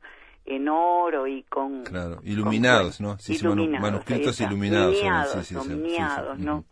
en 0.45 0.69
oro 0.69 1.27
y 1.27 1.43
con... 1.45 1.85
Claro, 1.85 2.21
iluminados, 2.25 3.01
¿no? 3.01 3.19
Sí, 3.19 3.35
iluminados, 3.35 3.81
manuscritos 3.81 4.41
iluminados. 4.41 5.51
Iluminados, 5.51 6.39
¿no? 6.39 6.65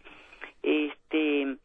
Este, 0.63 1.57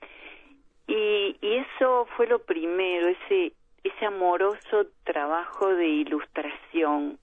y, 0.87 1.37
y 1.41 1.55
eso 1.55 2.07
fue 2.15 2.27
lo 2.27 2.39
primero, 2.39 3.07
ese, 3.07 3.53
ese 3.83 4.05
amoroso 4.05 4.87
trabajo 5.03 5.73
de 5.75 5.87
ilustración. 5.87 7.19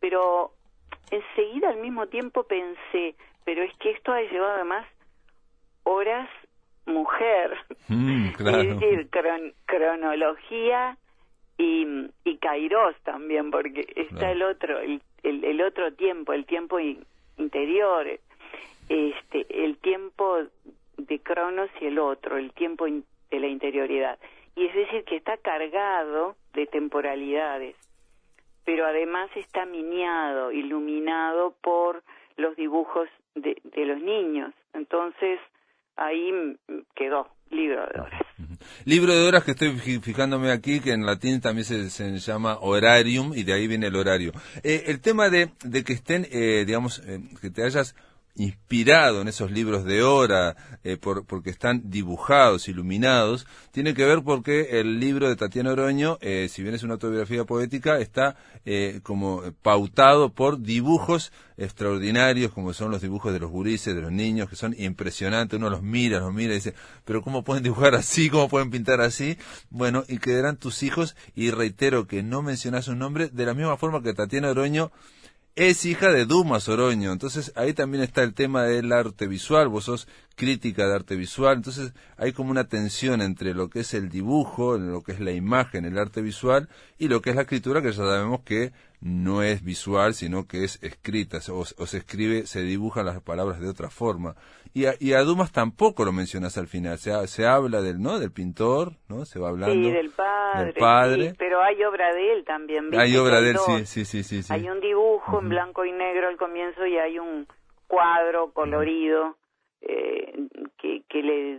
Pero 0.00 0.52
enseguida 1.10 1.70
al 1.70 1.78
mismo 1.78 2.06
tiempo 2.06 2.44
pensé, 2.44 3.14
pero 3.44 3.62
es 3.62 3.72
que 3.78 3.90
esto 3.90 4.12
ha 4.12 4.20
llevado 4.22 4.54
además 4.54 4.86
horas 5.84 6.28
mujer, 6.86 7.56
mm, 7.88 8.26
es 8.38 8.38
decir, 8.38 9.08
cronología 9.66 10.98
y, 11.62 12.10
y 12.24 12.36
Kairos 12.38 12.96
también, 13.04 13.52
porque 13.52 13.86
está 13.94 14.32
el 14.32 14.42
otro, 14.42 14.80
el, 14.80 15.00
el, 15.22 15.62
otro 15.62 15.92
tiempo, 15.92 16.32
el 16.32 16.44
tiempo 16.44 16.78
interior, 17.38 18.18
este, 18.88 19.64
el 19.64 19.76
tiempo 19.78 20.38
de 20.96 21.20
Cronos 21.20 21.70
y 21.80 21.86
el 21.86 22.00
otro, 22.00 22.36
el 22.36 22.52
tiempo 22.52 22.86
de 22.86 23.40
la 23.40 23.46
interioridad. 23.46 24.18
Y 24.56 24.66
es 24.66 24.74
decir, 24.74 25.04
que 25.04 25.16
está 25.16 25.36
cargado 25.36 26.34
de 26.52 26.66
temporalidades, 26.66 27.76
pero 28.64 28.84
además 28.84 29.30
está 29.36 29.64
miniado, 29.64 30.50
iluminado 30.50 31.54
por 31.62 32.02
los 32.36 32.56
dibujos 32.56 33.08
de, 33.36 33.56
de 33.62 33.86
los 33.86 34.00
niños. 34.02 34.52
Entonces, 34.74 35.38
ahí 35.94 36.56
quedó 36.96 37.28
libro 37.50 37.86
de 37.86 38.00
horas. 38.00 38.22
Libro 38.84 39.14
de 39.14 39.26
horas 39.26 39.44
que 39.44 39.52
estoy 39.52 39.78
fijándome 40.00 40.50
aquí, 40.50 40.80
que 40.80 40.92
en 40.92 41.06
latín 41.06 41.40
también 41.40 41.64
se, 41.64 42.18
llama 42.18 42.58
horarium 42.60 43.32
y 43.34 43.42
de 43.42 43.52
ahí 43.52 43.66
viene 43.66 43.86
el 43.88 43.96
horario. 43.96 44.32
Eh, 44.62 44.84
el 44.86 45.00
tema 45.00 45.30
de, 45.30 45.50
de 45.64 45.84
que 45.84 45.92
estén, 45.92 46.26
eh, 46.30 46.64
digamos, 46.66 47.02
eh, 47.06 47.20
que 47.40 47.50
te 47.50 47.64
hayas 47.64 47.94
inspirado 48.34 49.20
en 49.20 49.28
esos 49.28 49.50
libros 49.50 49.84
de 49.84 50.02
hora, 50.02 50.56
eh, 50.84 50.96
por, 50.96 51.26
porque 51.26 51.50
están 51.50 51.90
dibujados, 51.90 52.68
iluminados, 52.68 53.46
tiene 53.72 53.92
que 53.94 54.06
ver 54.06 54.22
porque 54.22 54.80
el 54.80 55.00
libro 55.00 55.28
de 55.28 55.36
Tatiana 55.36 55.72
Oroño, 55.72 56.18
eh, 56.22 56.48
si 56.50 56.62
bien 56.62 56.74
es 56.74 56.82
una 56.82 56.94
autobiografía 56.94 57.44
poética, 57.44 57.98
está 57.98 58.36
eh, 58.64 59.00
como 59.02 59.42
pautado 59.62 60.32
por 60.32 60.60
dibujos 60.60 61.30
extraordinarios, 61.58 62.52
como 62.52 62.72
son 62.72 62.90
los 62.90 63.02
dibujos 63.02 63.32
de 63.34 63.40
los 63.40 63.50
gurises, 63.50 63.94
de 63.94 64.00
los 64.00 64.12
niños, 64.12 64.48
que 64.48 64.56
son 64.56 64.74
impresionantes, 64.78 65.58
uno 65.58 65.68
los 65.68 65.82
mira, 65.82 66.18
los 66.18 66.32
mira 66.32 66.52
y 66.52 66.56
dice, 66.56 66.74
pero 67.04 67.22
¿cómo 67.22 67.44
pueden 67.44 67.62
dibujar 67.62 67.94
así? 67.94 68.30
¿Cómo 68.30 68.48
pueden 68.48 68.70
pintar 68.70 69.02
así? 69.02 69.36
Bueno, 69.68 70.04
y 70.08 70.18
quedarán 70.18 70.56
tus 70.56 70.82
hijos, 70.82 71.16
y 71.34 71.50
reitero 71.50 72.06
que 72.06 72.22
no 72.22 72.42
mencionas 72.42 72.88
un 72.88 72.98
nombre, 72.98 73.28
de 73.28 73.46
la 73.46 73.52
misma 73.52 73.76
forma 73.76 74.02
que 74.02 74.14
Tatiana 74.14 74.50
Oroño 74.50 74.90
es 75.54 75.84
hija 75.84 76.10
de 76.10 76.24
Dumas 76.24 76.68
Oroño, 76.68 77.12
entonces 77.12 77.52
ahí 77.56 77.74
también 77.74 78.02
está 78.02 78.22
el 78.22 78.34
tema 78.34 78.64
del 78.64 78.92
arte 78.92 79.26
visual, 79.26 79.68
vos 79.68 79.84
sos 79.84 80.08
crítica 80.34 80.86
de 80.86 80.94
arte 80.94 81.16
visual, 81.16 81.56
entonces 81.56 81.92
hay 82.16 82.32
como 82.32 82.50
una 82.50 82.64
tensión 82.64 83.20
entre 83.22 83.54
lo 83.54 83.68
que 83.68 83.80
es 83.80 83.94
el 83.94 84.08
dibujo, 84.08 84.78
lo 84.78 85.02
que 85.02 85.12
es 85.12 85.20
la 85.20 85.32
imagen, 85.32 85.84
el 85.84 85.98
arte 85.98 86.22
visual, 86.22 86.68
y 86.98 87.08
lo 87.08 87.20
que 87.20 87.30
es 87.30 87.36
la 87.36 87.42
escritura, 87.42 87.82
que 87.82 87.92
ya 87.92 88.04
sabemos 88.04 88.40
que 88.42 88.72
no 89.00 89.42
es 89.42 89.64
visual, 89.64 90.14
sino 90.14 90.46
que 90.46 90.64
es 90.64 90.82
escrita, 90.82 91.38
o, 91.50 91.64
se 91.64 91.98
escribe, 91.98 92.46
se 92.46 92.62
dibujan 92.62 93.06
las 93.06 93.20
palabras 93.20 93.60
de 93.60 93.68
otra 93.68 93.90
forma. 93.90 94.36
Y 94.74 94.86
a, 94.86 94.94
y 94.98 95.12
a 95.12 95.20
Dumas 95.20 95.52
tampoco 95.52 96.04
lo 96.04 96.12
mencionas 96.12 96.56
al 96.56 96.66
final, 96.66 96.98
se, 96.98 97.26
se 97.26 97.46
habla 97.46 97.82
del, 97.82 98.00
¿no? 98.00 98.18
Del 98.18 98.30
pintor, 98.30 98.92
¿no? 99.08 99.24
Se 99.24 99.38
va 99.38 99.48
hablando. 99.48 99.74
Sí, 99.74 99.92
del 99.92 100.10
padre. 100.78 101.34
pero 101.36 101.62
hay 101.62 101.82
obra 101.84 102.14
de 102.14 102.32
él 102.32 102.44
también. 102.44 102.88
Hay 102.98 103.16
obra 103.16 103.40
de 103.40 103.50
él, 103.50 103.58
sí, 103.58 104.04
sí, 104.04 104.22
sí, 104.22 104.42
sí, 104.42 104.52
Hay 104.52 104.68
un 104.68 104.80
dibujo 104.80 105.40
en 105.40 105.48
blanco 105.48 105.84
y 105.84 105.92
negro 105.92 106.28
al 106.28 106.36
comienzo 106.36 106.86
y 106.86 106.96
hay 106.96 107.18
un 107.18 107.46
cuadro 107.86 108.52
colorido 108.52 109.36
eh, 109.82 110.48
que, 110.78 111.02
que, 111.08 111.22
le, 111.22 111.58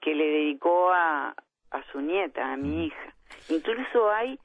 que 0.00 0.14
le 0.14 0.24
dedicó 0.24 0.92
a, 0.92 1.34
a 1.70 1.82
su 1.92 2.00
nieta, 2.00 2.52
a 2.52 2.56
mi 2.56 2.86
hija. 2.86 3.14
Incluso 3.48 4.10
hay 4.10 4.38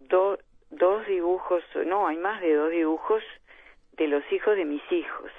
dos 0.00 0.38
dos 0.70 1.06
dibujos, 1.06 1.62
no, 1.86 2.06
hay 2.06 2.16
más 2.16 2.40
de 2.40 2.54
dos 2.54 2.70
dibujos 2.70 3.22
de 3.96 4.08
los 4.08 4.22
hijos 4.30 4.56
de 4.56 4.64
mis 4.66 4.82
hijos. 4.90 5.30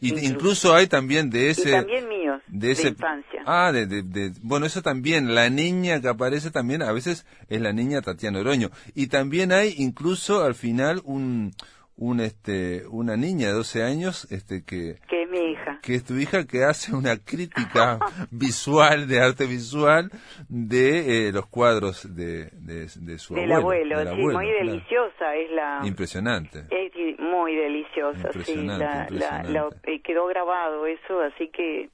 Y 0.00 0.26
incluso, 0.26 0.74
hay 0.74 0.88
también 0.88 1.30
de 1.30 1.50
ese... 1.50 1.68
Y 1.68 1.72
también 1.72 2.08
míos, 2.08 2.42
de, 2.48 2.72
ese, 2.72 2.88
infancia. 2.88 3.42
Ah, 3.46 3.70
de, 3.72 3.86
de, 3.86 4.32
bueno, 4.42 4.66
eso 4.66 4.82
también, 4.82 5.34
la 5.34 5.48
niña 5.48 6.00
que 6.00 6.08
aparece 6.08 6.50
también, 6.50 6.82
a 6.82 6.92
veces 6.92 7.24
es 7.48 7.60
la 7.60 7.72
niña 7.72 8.02
Tatiana 8.02 8.40
Oroño. 8.40 8.70
Y 8.94 9.06
también 9.08 9.52
hay 9.52 9.74
incluso 9.78 10.42
al 10.42 10.56
final 10.56 11.00
un, 11.04 11.52
un 11.96 12.20
este 12.20 12.84
una 12.88 13.16
niña 13.16 13.48
de 13.48 13.54
12 13.54 13.82
años 13.82 14.26
este 14.30 14.64
que 14.64 14.98
mi 15.36 15.52
hija. 15.52 15.78
que 15.82 15.94
es 15.94 16.04
tu 16.04 16.14
hija 16.14 16.46
que 16.46 16.64
hace 16.64 16.94
una 16.94 17.16
crítica 17.16 17.98
visual 18.30 19.08
de 19.08 19.20
arte 19.20 19.46
visual 19.46 20.10
de 20.48 21.28
eh, 21.28 21.32
los 21.32 21.46
cuadros 21.46 22.14
de, 22.14 22.50
de, 22.52 23.18
su 23.18 23.36
abuelo, 23.36 24.00
sí, 24.14 24.20
muy 24.20 24.46
deliciosa 24.46 25.34
es 25.34 25.50
la 25.50 25.80
impresionante. 25.84 26.64
Es 26.70 26.92
muy 27.18 27.54
deliciosa 27.54 28.30
sí 28.44 28.66
la, 28.66 29.06
la, 29.10 29.68
eh, 29.84 30.00
quedó 30.02 30.26
grabado 30.26 30.86
eso 30.86 31.20
así 31.20 31.48
que 31.48 31.90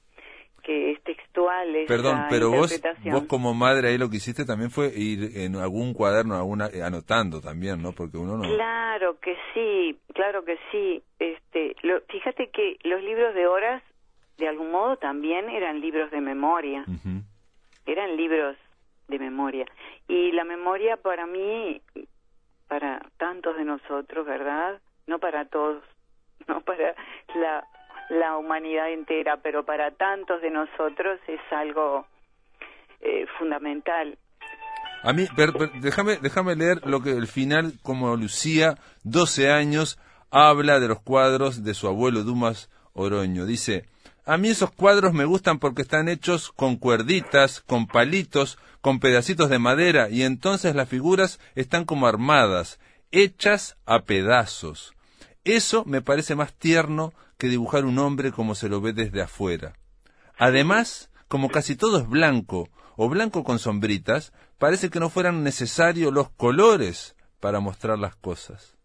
que 0.63 0.91
es 0.91 1.03
textual. 1.03 1.67
Perdón, 1.87 2.25
pero 2.29 2.49
vos, 2.49 2.81
vos 3.11 3.23
como 3.27 3.53
madre 3.53 3.89
ahí 3.89 3.97
lo 3.97 4.09
que 4.09 4.17
hiciste 4.17 4.45
también 4.45 4.71
fue 4.71 4.91
ir 4.95 5.37
en 5.37 5.55
algún 5.57 5.93
cuaderno 5.93 6.35
alguna, 6.35 6.69
anotando 6.83 7.41
también, 7.41 7.81
¿no? 7.81 7.91
Porque 7.91 8.17
uno 8.17 8.37
no... 8.37 8.43
Claro 8.43 9.19
que 9.19 9.37
sí, 9.53 9.99
claro 10.13 10.43
que 10.45 10.57
sí. 10.71 11.03
Este, 11.19 11.75
lo, 11.83 12.01
fíjate 12.09 12.49
que 12.49 12.77
los 12.83 13.01
libros 13.03 13.35
de 13.35 13.45
horas, 13.45 13.83
de 14.37 14.47
algún 14.47 14.71
modo, 14.71 14.97
también 14.97 15.49
eran 15.49 15.81
libros 15.81 16.09
de 16.11 16.21
memoria. 16.21 16.85
Eran 17.85 18.15
libros 18.15 18.57
de 19.09 19.19
memoria. 19.19 19.65
Y 20.07 20.31
la 20.31 20.45
memoria 20.45 20.97
para 20.97 21.25
mí, 21.25 21.81
para 22.67 23.01
tantos 23.17 23.57
de 23.57 23.65
nosotros, 23.65 24.25
¿verdad? 24.25 24.81
No 25.07 25.19
para 25.19 25.45
todos, 25.45 25.83
no 26.47 26.61
para 26.61 26.95
la 27.35 27.67
la 28.09 28.37
humanidad 28.37 28.91
entera, 28.91 29.37
pero 29.37 29.65
para 29.65 29.91
tantos 29.91 30.41
de 30.41 30.51
nosotros 30.51 31.19
es 31.27 31.39
algo 31.51 32.05
eh, 33.01 33.25
fundamental. 33.37 34.17
A 35.03 35.11
mí, 35.11 35.27
déjame, 35.81 36.17
déjame 36.21 36.55
leer 36.55 36.85
lo 36.85 37.01
que 37.01 37.11
el 37.11 37.27
final, 37.27 37.73
como 37.83 38.15
Lucía, 38.15 38.75
12 39.03 39.51
años, 39.51 39.99
habla 40.31 40.79
de 40.79 40.87
los 40.87 41.01
cuadros 41.01 41.63
de 41.63 41.73
su 41.73 41.87
abuelo 41.87 42.23
Dumas 42.23 42.69
Oroño. 42.93 43.45
Dice, 43.45 43.85
a 44.25 44.37
mí 44.37 44.49
esos 44.49 44.71
cuadros 44.71 45.13
me 45.13 45.25
gustan 45.25 45.59
porque 45.59 45.81
están 45.81 46.07
hechos 46.07 46.53
con 46.53 46.77
cuerditas, 46.77 47.59
con 47.59 47.87
palitos, 47.87 48.57
con 48.79 48.99
pedacitos 49.01 49.49
de 49.49 49.59
madera, 49.59 50.09
y 50.09 50.23
entonces 50.23 50.75
las 50.75 50.87
figuras 50.87 51.39
están 51.55 51.83
como 51.83 52.07
armadas, 52.07 52.79
hechas 53.11 53.75
a 53.85 54.03
pedazos. 54.03 54.93
Eso 55.43 55.83
me 55.85 56.01
parece 56.01 56.35
más 56.35 56.53
tierno 56.53 57.13
que 57.37 57.47
dibujar 57.47 57.85
un 57.85 57.99
hombre 57.99 58.31
como 58.31 58.55
se 58.55 58.69
lo 58.69 58.81
ve 58.81 58.93
desde 58.93 59.21
afuera. 59.21 59.73
Además, 60.37 61.09
como 61.27 61.49
casi 61.49 61.75
todo 61.75 61.99
es 61.99 62.07
blanco 62.07 62.69
o 62.95 63.09
blanco 63.09 63.43
con 63.43 63.59
sombritas, 63.59 64.33
parece 64.57 64.89
que 64.89 64.99
no 64.99 65.09
fueran 65.09 65.43
necesarios 65.43 66.13
los 66.13 66.29
colores 66.29 67.15
para 67.39 67.59
mostrar 67.59 67.99
las 67.99 68.15
cosas. 68.15 68.77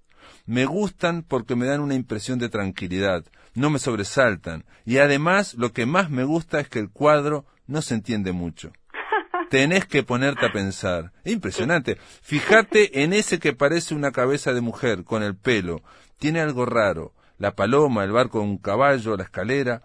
Me 0.46 0.64
gustan 0.64 1.22
porque 1.22 1.56
me 1.56 1.66
dan 1.66 1.80
una 1.80 1.94
impresión 1.94 2.38
de 2.38 2.48
tranquilidad, 2.48 3.24
no 3.54 3.70
me 3.70 3.78
sobresaltan, 3.78 4.64
y 4.84 4.98
además 4.98 5.54
lo 5.54 5.72
que 5.72 5.84
más 5.84 6.10
me 6.10 6.24
gusta 6.24 6.60
es 6.60 6.68
que 6.68 6.78
el 6.78 6.90
cuadro 6.90 7.44
no 7.66 7.82
se 7.82 7.94
entiende 7.94 8.32
mucho. 8.32 8.72
Tenés 9.50 9.86
que 9.86 10.02
ponerte 10.02 10.46
a 10.46 10.52
pensar. 10.52 11.12
Impresionante. 11.24 11.98
Fíjate 12.22 13.02
en 13.02 13.12
ese 13.12 13.38
que 13.38 13.52
parece 13.52 13.94
una 13.94 14.10
cabeza 14.10 14.52
de 14.52 14.60
mujer 14.60 15.04
con 15.04 15.22
el 15.22 15.36
pelo. 15.36 15.82
Tiene 16.18 16.40
algo 16.40 16.66
raro 16.66 17.14
la 17.38 17.54
paloma, 17.54 18.04
el 18.04 18.12
barco 18.12 18.40
un 18.40 18.58
caballo, 18.58 19.16
la 19.16 19.24
escalera, 19.24 19.82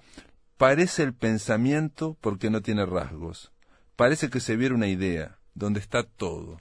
parece 0.58 1.04
el 1.04 1.14
pensamiento 1.14 2.18
porque 2.20 2.50
no 2.50 2.62
tiene 2.62 2.86
rasgos. 2.86 3.52
Parece 3.96 4.30
que 4.30 4.40
se 4.40 4.56
viera 4.56 4.76
una 4.76 4.88
idea, 4.88 5.38
donde 5.54 5.80
está 5.80 6.04
todo. 6.04 6.60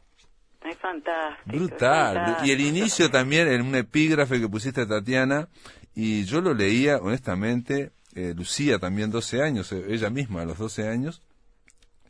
Es 0.64 0.78
fantástico. 0.78 1.56
Brutal. 1.56 2.38
Y 2.44 2.50
el 2.52 2.60
inicio 2.60 3.10
también 3.10 3.48
en 3.48 3.62
un 3.62 3.74
epígrafe 3.74 4.40
que 4.40 4.48
pusiste 4.48 4.86
Tatiana, 4.86 5.48
y 5.94 6.24
yo 6.24 6.40
lo 6.40 6.54
leía 6.54 6.98
honestamente 6.98 7.92
eh, 8.14 8.34
Lucía 8.36 8.78
también 8.78 9.10
12 9.10 9.42
años, 9.42 9.72
eh, 9.72 9.84
ella 9.88 10.10
misma 10.10 10.42
a 10.42 10.44
los 10.44 10.58
12 10.58 10.88
años, 10.88 11.22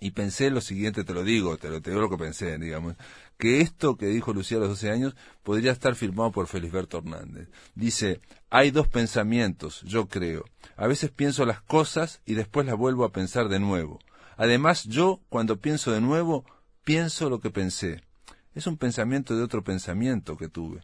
y 0.03 0.11
pensé 0.11 0.51
lo 0.51 0.61
siguiente, 0.61 1.05
te 1.05 1.15
lo 1.15 1.23
digo, 1.23 1.57
te 1.59 1.71
lo, 1.71 1.81
te 1.81 1.91
digo 1.91 2.03
lo 2.03 2.11
que 2.11 2.17
pensé, 2.17 2.59
digamos, 2.59 2.97
que 3.39 3.61
esto 3.61 3.97
que 3.97 4.07
dijo 4.07 4.33
Lucía 4.33 4.57
a 4.57 4.61
los 4.61 4.71
12 4.71 4.91
años 4.91 5.17
podría 5.45 5.71
estar 5.71 5.95
firmado 5.95 6.33
por 6.33 6.49
Felisberto 6.49 6.99
Hernández. 6.99 7.49
Dice, 7.77 8.21
hay 8.51 8.73
dos 8.73 8.89
pensamientos, 8.89 9.81
yo 9.83 10.09
creo. 10.09 10.45
A 10.77 10.89
veces 10.89 11.13
pienso 11.13 11.47
las 11.47 11.63
cosas 11.63 12.21
y 12.27 12.35
después 12.35 12.67
las 12.67 12.77
vuelvo 12.77 13.05
a 13.05 13.13
pensar 13.13 13.49
de 13.49 13.61
nuevo. 13.61 14.01
Además, 14.37 14.87
yo, 14.87 15.21
cuando 15.29 15.61
pienso 15.61 15.93
de 15.93 16.01
nuevo, 16.01 16.45
pienso 16.83 17.31
lo 17.31 17.39
que 17.39 17.51
pensé. 17.51 18.01
Es 18.57 18.67
un 18.67 18.79
pensamiento 18.79 19.37
de 19.37 19.45
otro 19.45 19.63
pensamiento 19.63 20.37
que 20.37 20.49
tuve. 20.49 20.81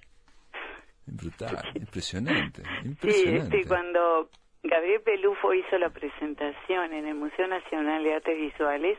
Brutal, 1.06 1.58
impresionante, 1.74 2.62
impresionante. 2.84 3.50
Sí, 3.50 3.56
este, 3.56 3.68
cuando 3.68 4.30
Gabriel 4.62 5.00
Pelufo 5.00 5.54
hizo 5.54 5.76
la 5.78 5.90
presentación 5.90 6.92
en 6.92 7.08
el 7.08 7.16
Museo 7.16 7.48
Nacional 7.48 8.04
de 8.04 8.14
Artes 8.14 8.36
Visuales, 8.36 8.98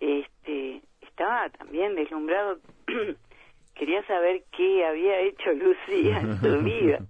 este, 0.00 0.82
estaba 1.00 1.48
también 1.50 1.94
deslumbrado. 1.94 2.58
Quería 3.74 4.06
saber 4.06 4.44
qué 4.56 4.86
había 4.86 5.20
hecho 5.20 5.52
Lucía 5.52 6.20
en 6.20 6.40
su 6.40 6.58
vida. 6.64 7.00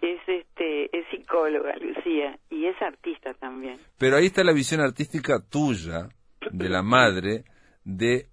Es 0.00 0.20
este, 0.26 0.96
es 0.96 1.06
psicóloga 1.10 1.74
Lucía 1.76 2.38
y 2.50 2.66
es 2.66 2.80
artista 2.80 3.34
también. 3.34 3.78
Pero 3.98 4.16
ahí 4.16 4.26
está 4.26 4.42
la 4.42 4.52
visión 4.52 4.80
artística 4.80 5.38
tuya 5.40 6.08
de 6.50 6.68
la 6.68 6.82
madre 6.82 7.44
de 7.84 8.28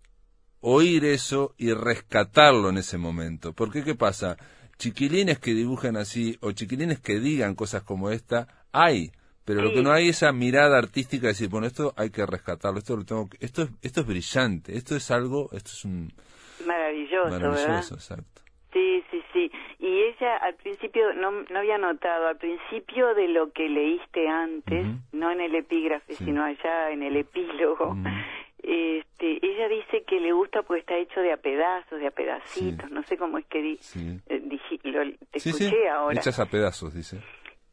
oír 0.62 1.06
eso 1.06 1.54
y 1.58 1.74
rescatarlo 1.74 2.70
en 2.70 2.78
ese 2.78 2.98
momento. 2.98 3.54
Porque 3.54 3.84
qué 3.84 3.96
pasa? 3.96 4.38
Chiquilines 4.78 5.40
que 5.40 5.54
dibujan 5.54 5.98
así 5.98 6.38
o 6.42 6.52
chiquilines 6.54 7.00
que 7.00 7.20
digan 7.20 7.56
cosas 7.56 7.84
como 7.84 8.10
esta, 8.10 8.48
hay, 8.72 9.12
pero 9.46 9.62
lo 9.62 9.72
que 9.72 9.82
no 9.82 9.92
hay 9.92 10.10
es 10.10 10.18
esa 10.18 10.32
mirada 10.32 10.78
artística 10.78 11.24
de 11.24 11.34
decir, 11.34 11.50
bueno, 11.50 11.68
esto 11.68 11.94
hay 11.98 12.10
que 12.12 12.26
rescatarlo, 12.26 12.80
esto 12.80 12.96
lo 12.96 13.06
tengo 13.06 13.28
esto 13.40 13.68
esto 13.82 14.02
es 14.02 14.08
brillante, 14.08 14.76
esto 14.76 14.96
es 14.96 15.10
algo, 15.12 15.50
esto 15.52 15.72
es 15.72 15.86
un 15.86 16.14
maravilloso, 16.66 17.30
maravilloso, 17.30 17.96
exacto. 17.96 18.42
Sí, 18.74 19.04
sí, 19.12 19.22
sí. 19.34 19.52
Y 19.80 20.04
ella 20.04 20.38
al 20.38 20.56
principio 20.56 21.14
no, 21.14 21.32
no 21.32 21.60
había 21.60 21.78
notado, 21.78 22.28
al 22.28 22.38
principio 22.38 23.14
de 23.16 23.28
lo 23.28 23.52
que 23.52 23.68
leíste 23.68 24.30
antes, 24.30 24.86
no 25.12 25.30
en 25.30 25.42
el 25.42 25.56
epígrafe, 25.56 26.16
sino 26.16 26.44
allá 26.44 26.92
en 26.92 27.04
el 27.04 27.18
epílogo, 27.18 27.98
este, 28.64 29.46
ella 29.46 29.68
dice 29.68 30.04
que 30.08 30.20
le 30.20 30.32
gusta 30.32 30.62
porque 30.62 30.82
está 30.82 30.96
hecho 30.96 31.20
de 31.20 31.34
a 31.34 31.38
pedazos, 31.38 32.00
de 32.00 32.08
a 32.08 32.12
pedacitos, 32.12 32.90
no 32.92 33.04
sé 33.04 33.18
cómo 33.18 33.40
es 33.40 33.46
que 33.48 33.62
di, 33.62 33.80
eh, 34.30 34.42
lo, 34.84 35.00
te 35.32 35.40
escuché 35.40 35.90
ahora. 35.90 36.16
Hechas 36.20 36.40
a 36.40 36.46
pedazos, 36.46 36.94
dice. 36.94 37.18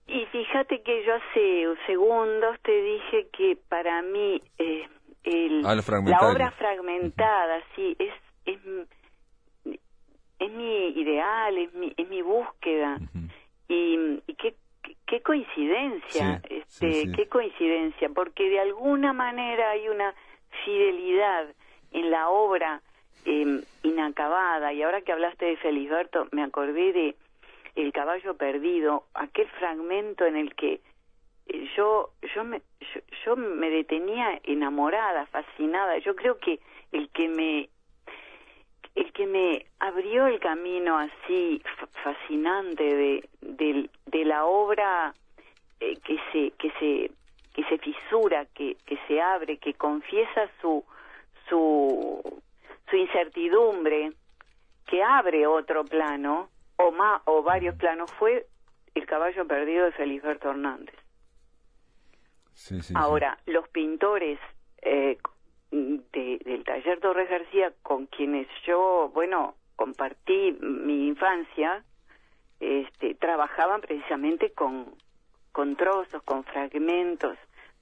Y 0.09 0.25
fíjate 0.27 0.81
que 0.83 1.05
yo 1.05 1.15
hace 1.15 1.67
segundos 1.87 2.59
te 2.63 2.73
dije 2.73 3.29
que 3.31 3.59
para 3.69 4.01
mí 4.01 4.43
eh, 4.59 4.89
el, 5.23 5.63
ah, 5.67 5.75
la 5.75 6.19
obra 6.21 6.51
fragmentada, 6.53 7.63
sí, 7.77 7.95
es, 7.99 8.15
es, 8.47 8.59
es 10.39 10.51
mi 10.51 10.89
ideal, 10.99 11.59
es 11.59 11.75
mi, 11.75 11.93
es 11.95 12.09
mi 12.09 12.23
búsqueda. 12.23 12.99
Y, 13.69 14.23
y 14.27 14.35
qué, 14.35 14.55
qué 15.07 15.21
coincidencia, 15.21 16.41
este, 16.49 17.13
qué 17.15 17.29
coincidencia, 17.29 18.09
porque 18.09 18.49
de 18.49 18.61
alguna 18.61 19.13
manera 19.13 19.73
hay 19.73 19.91
una 19.91 20.15
fidelidad 20.65 21.49
en 21.93 22.11
la 22.11 22.31
obra 22.31 22.81
eh, 23.27 23.61
inacabada. 23.83 24.73
Y 24.73 24.83
ahora 24.83 25.03
que 25.03 25.13
hablaste 25.13 25.45
de 25.45 25.57
Felisberto, 25.59 26.29
me 26.33 26.43
acordé 26.43 26.95
de 26.95 27.17
El 27.79 27.93
caballo 27.93 28.37
perdido, 28.37 29.05
aquel 29.15 29.47
fragmento 29.51 30.27
en 30.27 30.37
el 30.37 30.55
que 30.57 30.81
eh, 31.47 31.71
yo 31.77 32.11
yo 32.35 32.43
me 32.43 32.61
yo, 33.25 33.37
me 33.37 33.71
detenía 33.71 34.41
enamorada, 34.43 35.27
fascinada. 35.27 35.99
Yo 35.99 36.17
creo 36.17 36.39
que 36.39 36.59
el 36.91 37.09
que 37.11 37.29
me 37.29 37.69
el 38.97 39.13
que 39.13 39.27
me 39.29 39.67
abrió 39.79 40.27
el 40.27 40.41
camino 40.41 40.99
así 40.99 41.63
fascinante 42.03 42.83
de, 42.83 43.29
de, 43.43 43.89
de 44.07 44.25
la 44.25 44.45
obra 44.45 45.15
eh, 45.79 45.97
que 46.05 46.19
se 46.33 46.51
que 46.59 46.73
se 46.81 47.13
que 47.55 47.63
se 47.69 47.79
fisura, 47.79 48.47
que, 48.55 48.77
que 48.87 48.99
se 49.07 49.21
abre, 49.21 49.59
que 49.59 49.75
confiesa 49.75 50.49
su, 50.61 50.85
su, 51.49 52.41
su 52.89 52.97
incertidumbre, 52.97 54.13
que 54.87 55.03
abre 55.03 55.47
otro 55.47 55.85
plano, 55.85 56.51
o, 56.79 56.91
más, 56.93 57.23
o 57.27 57.43
varios 57.43 57.77
planos, 57.77 58.11
fue 58.13 58.47
el 58.95 59.07
caballo 59.07 59.47
perdido 59.47 59.85
de 59.85 59.93
Felisberto 59.93 60.51
Hernández. 60.51 60.95
Ahora, 62.95 63.39
los 63.47 63.69
pintores 63.69 64.41
eh, 64.83 65.19
del 65.71 66.65
taller 66.65 66.99
Torres 67.01 67.31
García, 67.31 67.73
con 67.83 68.07
quienes 68.07 68.49
yo, 68.67 69.11
bueno, 69.15 69.55
compartí 69.77 70.57
mi 70.61 71.09
infancia, 71.09 71.85
este, 72.59 73.15
trabajaban 73.15 73.81
precisamente 73.81 74.53
con, 74.53 74.95
con 75.53 75.77
trozos, 75.77 76.23
con 76.25 76.43
fragmentos, 76.45 77.39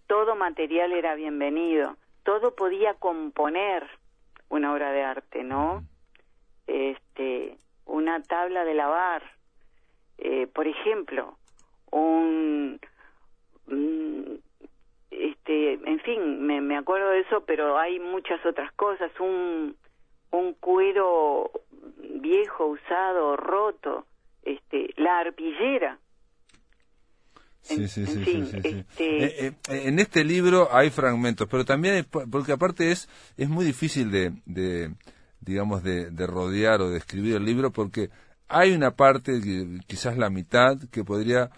todo 0.07 0.37
material 0.37 0.93
era 0.93 1.15
bienvenido, 1.15 1.97
todo 2.23 2.55
podía 2.55 2.95
componer 2.95 3.89
una 4.49 4.73
obra 4.73 4.93
de 4.93 5.03
arte, 5.03 5.43
¿no? 5.43 5.85
Este, 6.67 7.57
una 7.87 8.23
tabla 8.23 8.65
de 8.65 8.75
lavar, 8.75 9.23
eh, 10.19 10.47
por 10.47 10.67
ejemplo, 10.67 11.39
un, 11.91 12.81
este, 15.11 15.73
en 15.73 16.01
fin, 16.01 16.47
me, 16.47 16.61
me 16.61 16.77
acuerdo 16.77 17.11
de 17.11 17.21
eso, 17.21 17.45
pero 17.47 17.79
hay 17.79 17.99
muchas 17.99 18.45
otras 18.45 18.73
cosas, 18.73 19.11
un, 19.19 19.77
un 20.31 20.55
cuero 20.55 21.51
viejo, 22.21 22.67
usado, 22.67 23.37
roto, 23.37 24.07
este, 24.43 24.91
la 24.97 25.21
arpillera, 25.21 25.99
Sí, 27.67 27.89
sí, 27.89 28.07
sí, 28.07 28.45
este 28.53 28.87
eh, 28.99 29.47
eh, 29.47 29.53
en 29.69 29.99
este 29.99 30.23
libro 30.23 30.69
hay 30.71 30.91
fragmentos, 30.91 31.49
pero 31.51 31.65
también, 31.65 32.07
porque 32.31 32.53
aparte 32.53 32.93
es, 32.93 33.09
es 33.37 33.49
muy 33.49 33.65
difícil 33.65 34.13
de, 34.13 34.33
de 34.45 34.95
digamos, 35.47 35.83
de, 35.83 36.11
de, 36.11 36.27
rodear 36.27 36.83
o 36.83 36.91
de 36.91 36.99
escribir 36.99 37.37
el 37.37 37.45
libro, 37.45 37.71
porque 37.71 38.11
hay 38.49 38.73
una 38.73 38.91
parte, 38.91 39.41
quizás 39.87 40.19
la 40.19 40.29
mitad, 40.29 40.77
que 40.91 41.05
podría 41.05 41.51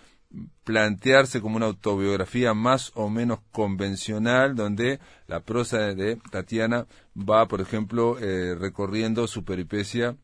plantearse 0.65 1.41
como 1.41 1.57
una 1.57 1.67
autobiografía 1.67 2.55
más 2.55 2.93
o 2.95 3.09
menos 3.09 3.41
convencional, 3.51 4.55
donde 4.55 5.01
la 5.27 5.41
prosa 5.41 5.79
de 5.95 6.17
Tatiana 6.31 6.87
va, 7.17 7.49
por 7.49 7.61
ejemplo, 7.61 8.19
eh, 8.21 8.55
recorriendo 8.55 9.27
su 9.27 9.45
peripecia 9.45 10.17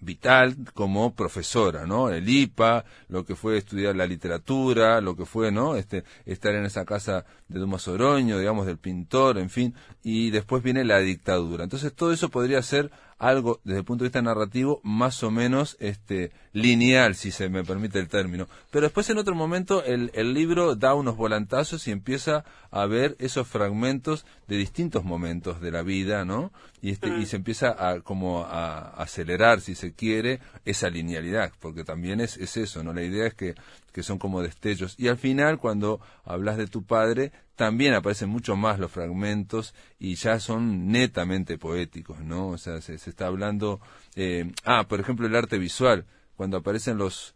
vital 0.00 0.56
como 0.74 1.14
profesora, 1.14 1.86
¿no? 1.86 2.10
El 2.10 2.28
IPA, 2.28 2.84
lo 3.08 3.24
que 3.24 3.34
fue 3.34 3.56
estudiar 3.56 3.96
la 3.96 4.06
literatura, 4.06 5.00
lo 5.00 5.16
que 5.16 5.24
fue, 5.24 5.50
¿no? 5.50 5.76
Este, 5.76 6.04
estar 6.26 6.54
en 6.54 6.64
esa 6.64 6.84
casa 6.84 7.24
de 7.48 7.60
Dumas 7.60 7.88
Oroño, 7.88 8.38
digamos, 8.38 8.66
del 8.66 8.78
pintor, 8.78 9.38
en 9.38 9.50
fin, 9.50 9.74
y 10.02 10.30
después 10.30 10.62
viene 10.62 10.84
la 10.84 10.98
dictadura. 10.98 11.64
Entonces 11.64 11.94
todo 11.94 12.12
eso 12.12 12.28
podría 12.28 12.62
ser 12.62 12.90
algo 13.18 13.60
desde 13.64 13.80
el 13.80 13.84
punto 13.84 14.04
de 14.04 14.08
vista 14.08 14.22
narrativo 14.22 14.80
más 14.82 15.22
o 15.22 15.30
menos 15.30 15.76
este 15.80 16.32
lineal 16.52 17.14
si 17.14 17.30
se 17.30 17.48
me 17.48 17.64
permite 17.64 17.98
el 17.98 18.08
término. 18.08 18.48
Pero 18.70 18.84
después 18.84 19.08
en 19.10 19.18
otro 19.18 19.34
momento 19.34 19.84
el, 19.84 20.10
el 20.14 20.34
libro 20.34 20.74
da 20.74 20.94
unos 20.94 21.16
volantazos 21.16 21.86
y 21.88 21.90
empieza 21.90 22.44
a 22.70 22.86
ver 22.86 23.16
esos 23.18 23.46
fragmentos 23.46 24.26
de 24.48 24.56
distintos 24.56 25.04
momentos 25.04 25.60
de 25.60 25.70
la 25.70 25.82
vida 25.82 26.24
no 26.24 26.52
y 26.82 26.90
este 26.90 27.08
y 27.18 27.26
se 27.26 27.36
empieza 27.36 27.74
a 27.78 28.00
como 28.00 28.44
a, 28.44 28.90
acelerar 29.00 29.60
si 29.60 29.74
se 29.74 29.94
quiere 29.94 30.40
esa 30.64 30.90
linealidad 30.90 31.52
porque 31.60 31.84
también 31.84 32.20
es, 32.20 32.36
es 32.36 32.56
eso 32.56 32.82
no 32.82 32.92
la 32.92 33.02
idea 33.02 33.26
es 33.26 33.34
que 33.34 33.54
que 33.94 34.02
son 34.02 34.18
como 34.18 34.42
destellos. 34.42 34.96
Y 34.98 35.06
al 35.06 35.16
final, 35.16 35.58
cuando 35.58 36.00
hablas 36.24 36.56
de 36.56 36.66
tu 36.66 36.82
padre, 36.82 37.30
también 37.56 37.94
aparecen 37.94 38.28
mucho 38.28 38.56
más 38.56 38.78
los 38.78 38.90
fragmentos 38.90 39.74
y 39.98 40.16
ya 40.16 40.40
son 40.40 40.88
netamente 40.90 41.58
poéticos, 41.58 42.20
¿no? 42.20 42.48
O 42.48 42.58
sea, 42.58 42.80
se, 42.80 42.94
está 42.94 43.26
hablando... 43.26 43.80
Eh, 44.16 44.50
ah, 44.64 44.86
por 44.88 45.00
ejemplo, 45.00 45.26
el 45.26 45.36
arte 45.36 45.58
visual, 45.58 46.06
cuando 46.36 46.56
aparecen 46.56 46.98
los 46.98 47.34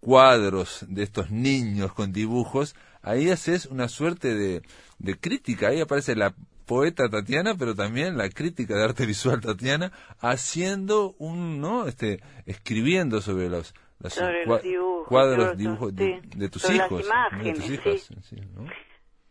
cuadros 0.00 0.84
de 0.88 1.02
estos 1.02 1.30
niños 1.30 1.92
con 1.92 2.12
dibujos, 2.12 2.74
ahí 3.02 3.30
haces 3.30 3.66
una 3.66 3.88
suerte 3.88 4.34
de, 4.34 4.62
de 4.98 5.18
crítica, 5.18 5.68
ahí 5.68 5.80
aparece 5.80 6.14
la 6.14 6.34
poeta 6.66 7.08
Tatiana, 7.08 7.56
pero 7.56 7.74
también 7.74 8.16
la 8.16 8.28
crítica 8.28 8.76
de 8.76 8.84
arte 8.84 9.04
visual 9.04 9.40
Tatiana, 9.40 9.92
haciendo 10.20 11.16
un, 11.18 11.60
¿no? 11.60 11.88
Este, 11.88 12.20
escribiendo 12.46 13.20
sobre 13.20 13.48
los 13.48 13.74
sobre 14.08 14.46
los 14.46 14.62
dibujos, 14.62 15.08
cuadros, 15.08 15.58
dibujos 15.58 15.94
de, 15.94 16.48
tus 16.50 16.70
hijos. 16.70 17.06
Las 17.06 17.32
imágenes, 17.32 18.08
sí. 18.22 18.36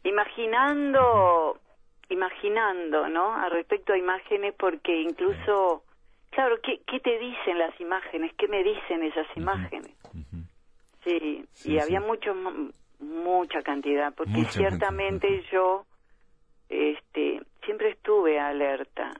Imaginando, 0.03 1.59
imaginando, 2.09 3.09
¿no? 3.09 3.35
Al 3.35 3.51
respecto 3.51 3.93
a 3.93 3.97
imágenes, 3.97 4.53
porque 4.57 5.01
incluso, 5.01 5.83
claro, 6.31 6.57
¿qué, 6.61 6.81
¿qué 6.87 6.99
te 6.99 7.19
dicen 7.19 7.57
las 7.57 7.79
imágenes? 7.79 8.33
¿Qué 8.37 8.47
me 8.47 8.63
dicen 8.63 9.03
esas 9.03 9.27
imágenes? 9.35 9.95
Sí, 11.03 11.45
y 11.65 11.79
había 11.79 12.01
muchos 12.01 12.35
mucha 12.99 13.61
cantidad, 13.61 14.13
porque 14.13 14.43
ciertamente 14.45 15.43
yo 15.51 15.85
este, 16.67 17.41
siempre 17.63 17.91
estuve 17.91 18.39
alerta. 18.39 19.11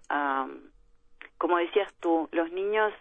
como 1.38 1.58
decías 1.58 1.94
tú, 2.00 2.28
los 2.32 2.52
niños 2.52 2.94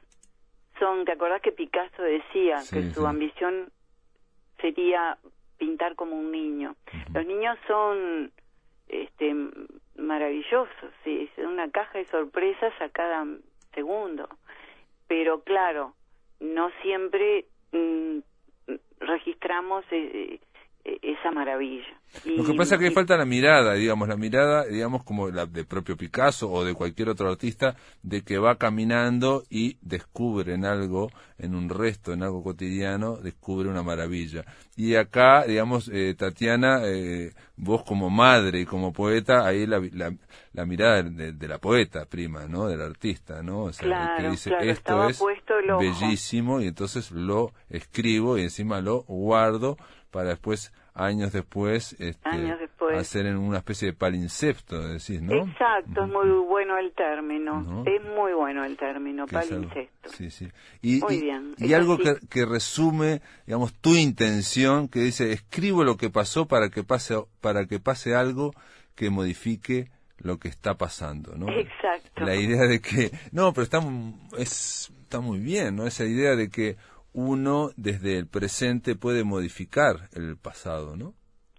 son, 0.79 1.05
¿te 1.05 1.13
acordás 1.13 1.43
que 1.43 1.53
Picasso 1.53 2.03
decía 2.03 2.57
que 2.71 2.91
su 2.91 3.07
ambición 3.07 3.71
sería 4.61 5.19
pintar 5.59 5.95
como 5.97 6.17
un 6.17 6.31
niño? 6.33 6.77
Los 7.13 7.27
niños 7.27 7.59
son 7.67 8.33
este, 8.89 9.35
maravillosos, 9.97 10.91
sí, 11.05 11.29
es 11.37 11.45
una 11.45 11.71
caja 11.71 11.99
de 11.99 12.07
sorpresas 12.07 12.73
a 12.81 12.89
cada 12.89 13.27
segundo. 13.75 14.29
Pero 15.07 15.43
claro, 15.43 15.95
no 16.41 16.71
siempre 16.83 17.47
mm, 17.73 18.19
registramos 19.01 19.85
eh, 19.91 20.11
eh, 20.13 20.41
esa 20.85 21.31
maravilla. 21.31 21.99
Lo 22.25 22.43
que 22.45 22.55
pasa 22.55 22.77
es 22.77 22.81
que 22.81 22.91
falta 22.91 23.17
la 23.19 23.27
mirada, 23.27 23.75
digamos, 23.75 24.09
la 24.09 24.17
mirada, 24.17 24.65
digamos, 24.65 25.05
como 25.05 25.29
la 25.29 25.45
de 25.45 25.65
propio 25.65 25.97
Picasso 25.97 26.51
o 26.51 26.65
de 26.65 26.75
cualquier 26.75 27.11
otro 27.11 27.29
artista, 27.29 27.77
de 28.03 28.23
que 28.23 28.39
va 28.39 28.57
caminando 28.57 29.45
y 29.51 29.77
descubre 29.83 30.55
en 30.55 30.65
algo, 30.65 31.11
en 31.39 31.55
un 31.55 31.69
resto, 31.69 32.15
en 32.15 32.23
algo 32.23 32.43
cotidiano, 32.43 33.17
descubre 33.17 33.69
una 33.69 33.83
maravilla. 33.83 34.45
Y 34.75 34.95
acá, 34.95 35.45
digamos, 35.45 35.91
eh, 35.93 36.15
Tatiana, 36.17 36.81
eh, 36.87 37.33
vos 37.57 37.85
como 37.85 38.09
madre 38.09 38.61
y 38.61 38.65
como 38.65 38.93
poeta, 38.93 39.47
ahí 39.47 39.67
la, 39.67 39.81
la, 40.53 40.65
mirada 40.65 41.03
de, 41.03 41.49
la 41.49 41.59
poeta 41.59 42.07
prima, 42.07 42.47
¿no? 42.47 42.69
Del 42.69 42.81
artista, 42.81 43.43
¿no? 43.43 43.65
O 43.65 43.73
sea, 43.73 44.17
que 44.17 44.31
dice, 44.31 44.53
esto 44.63 45.09
es 45.09 45.21
bellísimo 45.79 46.61
y 46.63 46.69
entonces 46.69 47.11
lo 47.11 47.53
escribo 47.69 48.39
y 48.39 48.43
encima 48.43 48.81
lo 48.81 49.03
guardo 49.03 49.77
para 50.11 50.31
después 50.31 50.73
años 50.99 51.33
después, 51.33 51.95
este, 52.01 52.57
hacer 52.97 53.27
en 53.27 53.37
una 53.37 53.59
especie 53.59 53.89
de 53.89 53.95
palincepto, 53.95 54.89
decís, 54.89 55.23
¿no? 55.23 55.33
Exacto, 55.33 56.05
es 56.05 56.11
muy 56.11 56.29
bueno 56.47 56.77
el 56.77 56.93
término, 56.93 57.85
es 57.87 58.03
muy 58.03 58.33
bueno 58.33 58.65
el 58.65 58.77
término, 58.77 59.27
palincepto. 59.27 60.11
Sí, 60.11 60.31
sí. 60.31 60.49
Y, 60.83 61.01
muy 61.01 61.21
bien. 61.21 61.55
Y, 61.57 61.73
algo 61.75 61.99
que, 61.99 62.17
que, 62.29 62.45
resume, 62.45 63.23
digamos, 63.47 63.75
tu 63.75 63.95
intención, 63.95 64.89
que 64.89 65.01
dice, 65.01 65.33
escribo 65.33 65.85
lo 65.85 65.97
que 65.97 66.11
pasó 66.11 66.47
para 66.47 66.69
que 66.69 66.83
pase, 66.83 67.15
para 67.41 67.67
que 67.67 67.79
pase 67.79 68.17
algo 68.17 68.53
que 68.97 69.11
modifique 69.11 69.91
lo 70.19 70.39
que 70.39 70.49
está 70.49 70.75
pasando, 70.75 71.37
¿no? 71.37 71.49
Exacto. 71.49 72.25
La 72.25 72.35
idea 72.35 72.63
de 72.63 72.81
que, 72.81 73.13
no, 73.31 73.53
pero 73.53 73.63
está, 73.63 73.81
es, 74.37 74.93
está 75.03 75.21
muy 75.21 75.39
bien, 75.39 75.77
¿no? 75.77 75.87
Esa 75.87 76.05
idea 76.05 76.35
de 76.35 76.51
que 76.51 76.77
uno 77.19 77.71
desde 77.77 78.17
el 78.17 78.29
presente 78.29 78.95
puede 78.95 79.25
modificar 79.25 80.09
el 80.15 80.37
pasado, 80.37 80.97
¿no? 80.97 81.15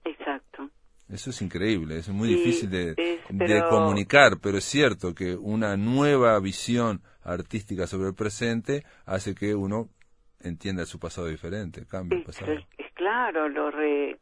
Exacto. 0.06 0.70
Eso 1.10 1.32
es 1.32 1.42
increíble, 1.42 1.98
es 1.98 2.08
muy 2.08 2.30
difícil 2.30 2.70
de, 2.70 3.20
comunicar, 3.70 4.40
pero 4.42 4.58
es 4.58 4.64
cierto 4.64 5.14
que 5.14 5.36
una 5.36 5.76
nueva 5.76 6.40
visión 6.40 7.02
artística 7.24 7.88
sobre 7.88 8.08
el 8.08 8.16
presente 8.16 8.86
hace 9.06 9.36
que 9.36 9.54
uno 9.54 9.90
entienda 10.40 10.86
su 10.86 10.98
pasado 10.98 11.28
diferente, 11.28 11.86
cambie 11.86 12.20
el 12.20 12.24
pasado. 12.24 12.54
Es, 12.54 12.94
claro, 12.94 13.50
lo 13.50 13.70
re, 13.70 14.18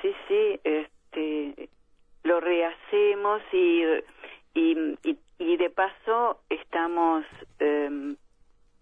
sí, 0.00 0.08
sí, 0.26 0.60
este, 0.64 1.68
lo 2.22 2.40
rehacemos 2.40 3.42
y, 3.52 3.82
y, 4.54 5.18
y, 5.38 5.56
de 5.58 5.68
paso 5.68 6.40
estamos 6.48 7.26
eh, 7.58 8.16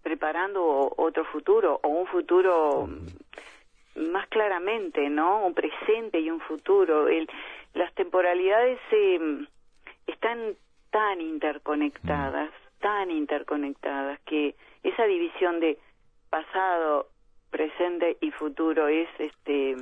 preparando 0.01 0.93
otro 0.97 1.25
futuro 1.25 1.79
o 1.83 1.87
un 1.87 2.07
futuro 2.07 2.89
más 3.95 4.27
claramente, 4.29 5.09
¿no? 5.09 5.45
Un 5.45 5.53
presente 5.53 6.19
y 6.19 6.29
un 6.29 6.39
futuro. 6.39 7.07
El, 7.07 7.29
las 7.73 7.93
temporalidades 7.93 8.79
eh, 8.91 9.45
están 10.07 10.55
tan 10.89 11.21
interconectadas, 11.21 12.49
mm. 12.49 12.81
tan 12.81 13.11
interconectadas, 13.11 14.19
que 14.21 14.55
esa 14.83 15.05
división 15.05 15.59
de 15.59 15.77
pasado, 16.29 17.07
presente 17.49 18.17
y 18.21 18.31
futuro 18.31 18.87
es, 18.87 19.09
este, 19.19 19.75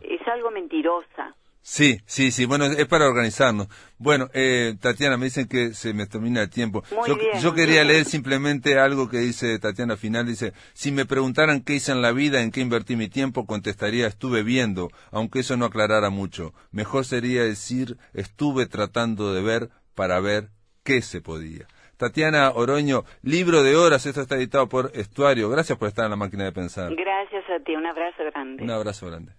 es 0.00 0.28
algo 0.28 0.50
mentirosa. 0.50 1.34
Sí, 1.68 1.98
sí, 2.06 2.30
sí, 2.30 2.44
bueno, 2.46 2.66
es 2.66 2.86
para 2.86 3.08
organizarnos. 3.08 3.66
Bueno, 3.98 4.28
eh, 4.34 4.76
Tatiana, 4.80 5.16
me 5.16 5.24
dicen 5.24 5.48
que 5.48 5.74
se 5.74 5.94
me 5.94 6.06
termina 6.06 6.42
el 6.42 6.48
tiempo. 6.48 6.84
yo, 7.08 7.18
yo 7.42 7.54
quería 7.54 7.82
leer 7.82 8.04
simplemente 8.04 8.78
algo 8.78 9.10
que 9.10 9.18
dice 9.18 9.58
Tatiana 9.58 9.96
final, 9.96 10.26
dice, 10.26 10.52
si 10.74 10.92
me 10.92 11.06
preguntaran 11.06 11.64
qué 11.64 11.74
hice 11.74 11.90
en 11.90 12.02
la 12.02 12.12
vida, 12.12 12.40
en 12.40 12.52
qué 12.52 12.60
invertí 12.60 12.94
mi 12.94 13.08
tiempo, 13.08 13.46
contestaría 13.46 14.06
estuve 14.06 14.44
viendo, 14.44 14.90
aunque 15.10 15.40
eso 15.40 15.56
no 15.56 15.64
aclarara 15.64 16.08
mucho. 16.08 16.54
Mejor 16.70 17.04
sería 17.04 17.42
decir 17.42 17.96
estuve 18.14 18.66
tratando 18.66 19.34
de 19.34 19.42
ver 19.42 19.70
para 19.96 20.20
ver 20.20 20.50
qué 20.84 21.02
se 21.02 21.20
podía. 21.20 21.66
Tatiana 21.96 22.52
Oroño, 22.54 23.02
libro 23.22 23.64
de 23.64 23.74
horas, 23.74 24.06
esto 24.06 24.20
está 24.20 24.36
editado 24.36 24.68
por 24.68 24.92
Estuario. 24.94 25.50
Gracias 25.50 25.76
por 25.76 25.88
estar 25.88 26.04
en 26.04 26.12
la 26.12 26.16
máquina 26.16 26.44
de 26.44 26.52
pensar. 26.52 26.94
Gracias 26.94 27.42
a 27.50 27.58
ti, 27.64 27.74
un 27.74 27.86
abrazo 27.86 28.22
grande. 28.32 28.62
Un 28.62 28.70
abrazo 28.70 29.06
grande. 29.08 29.32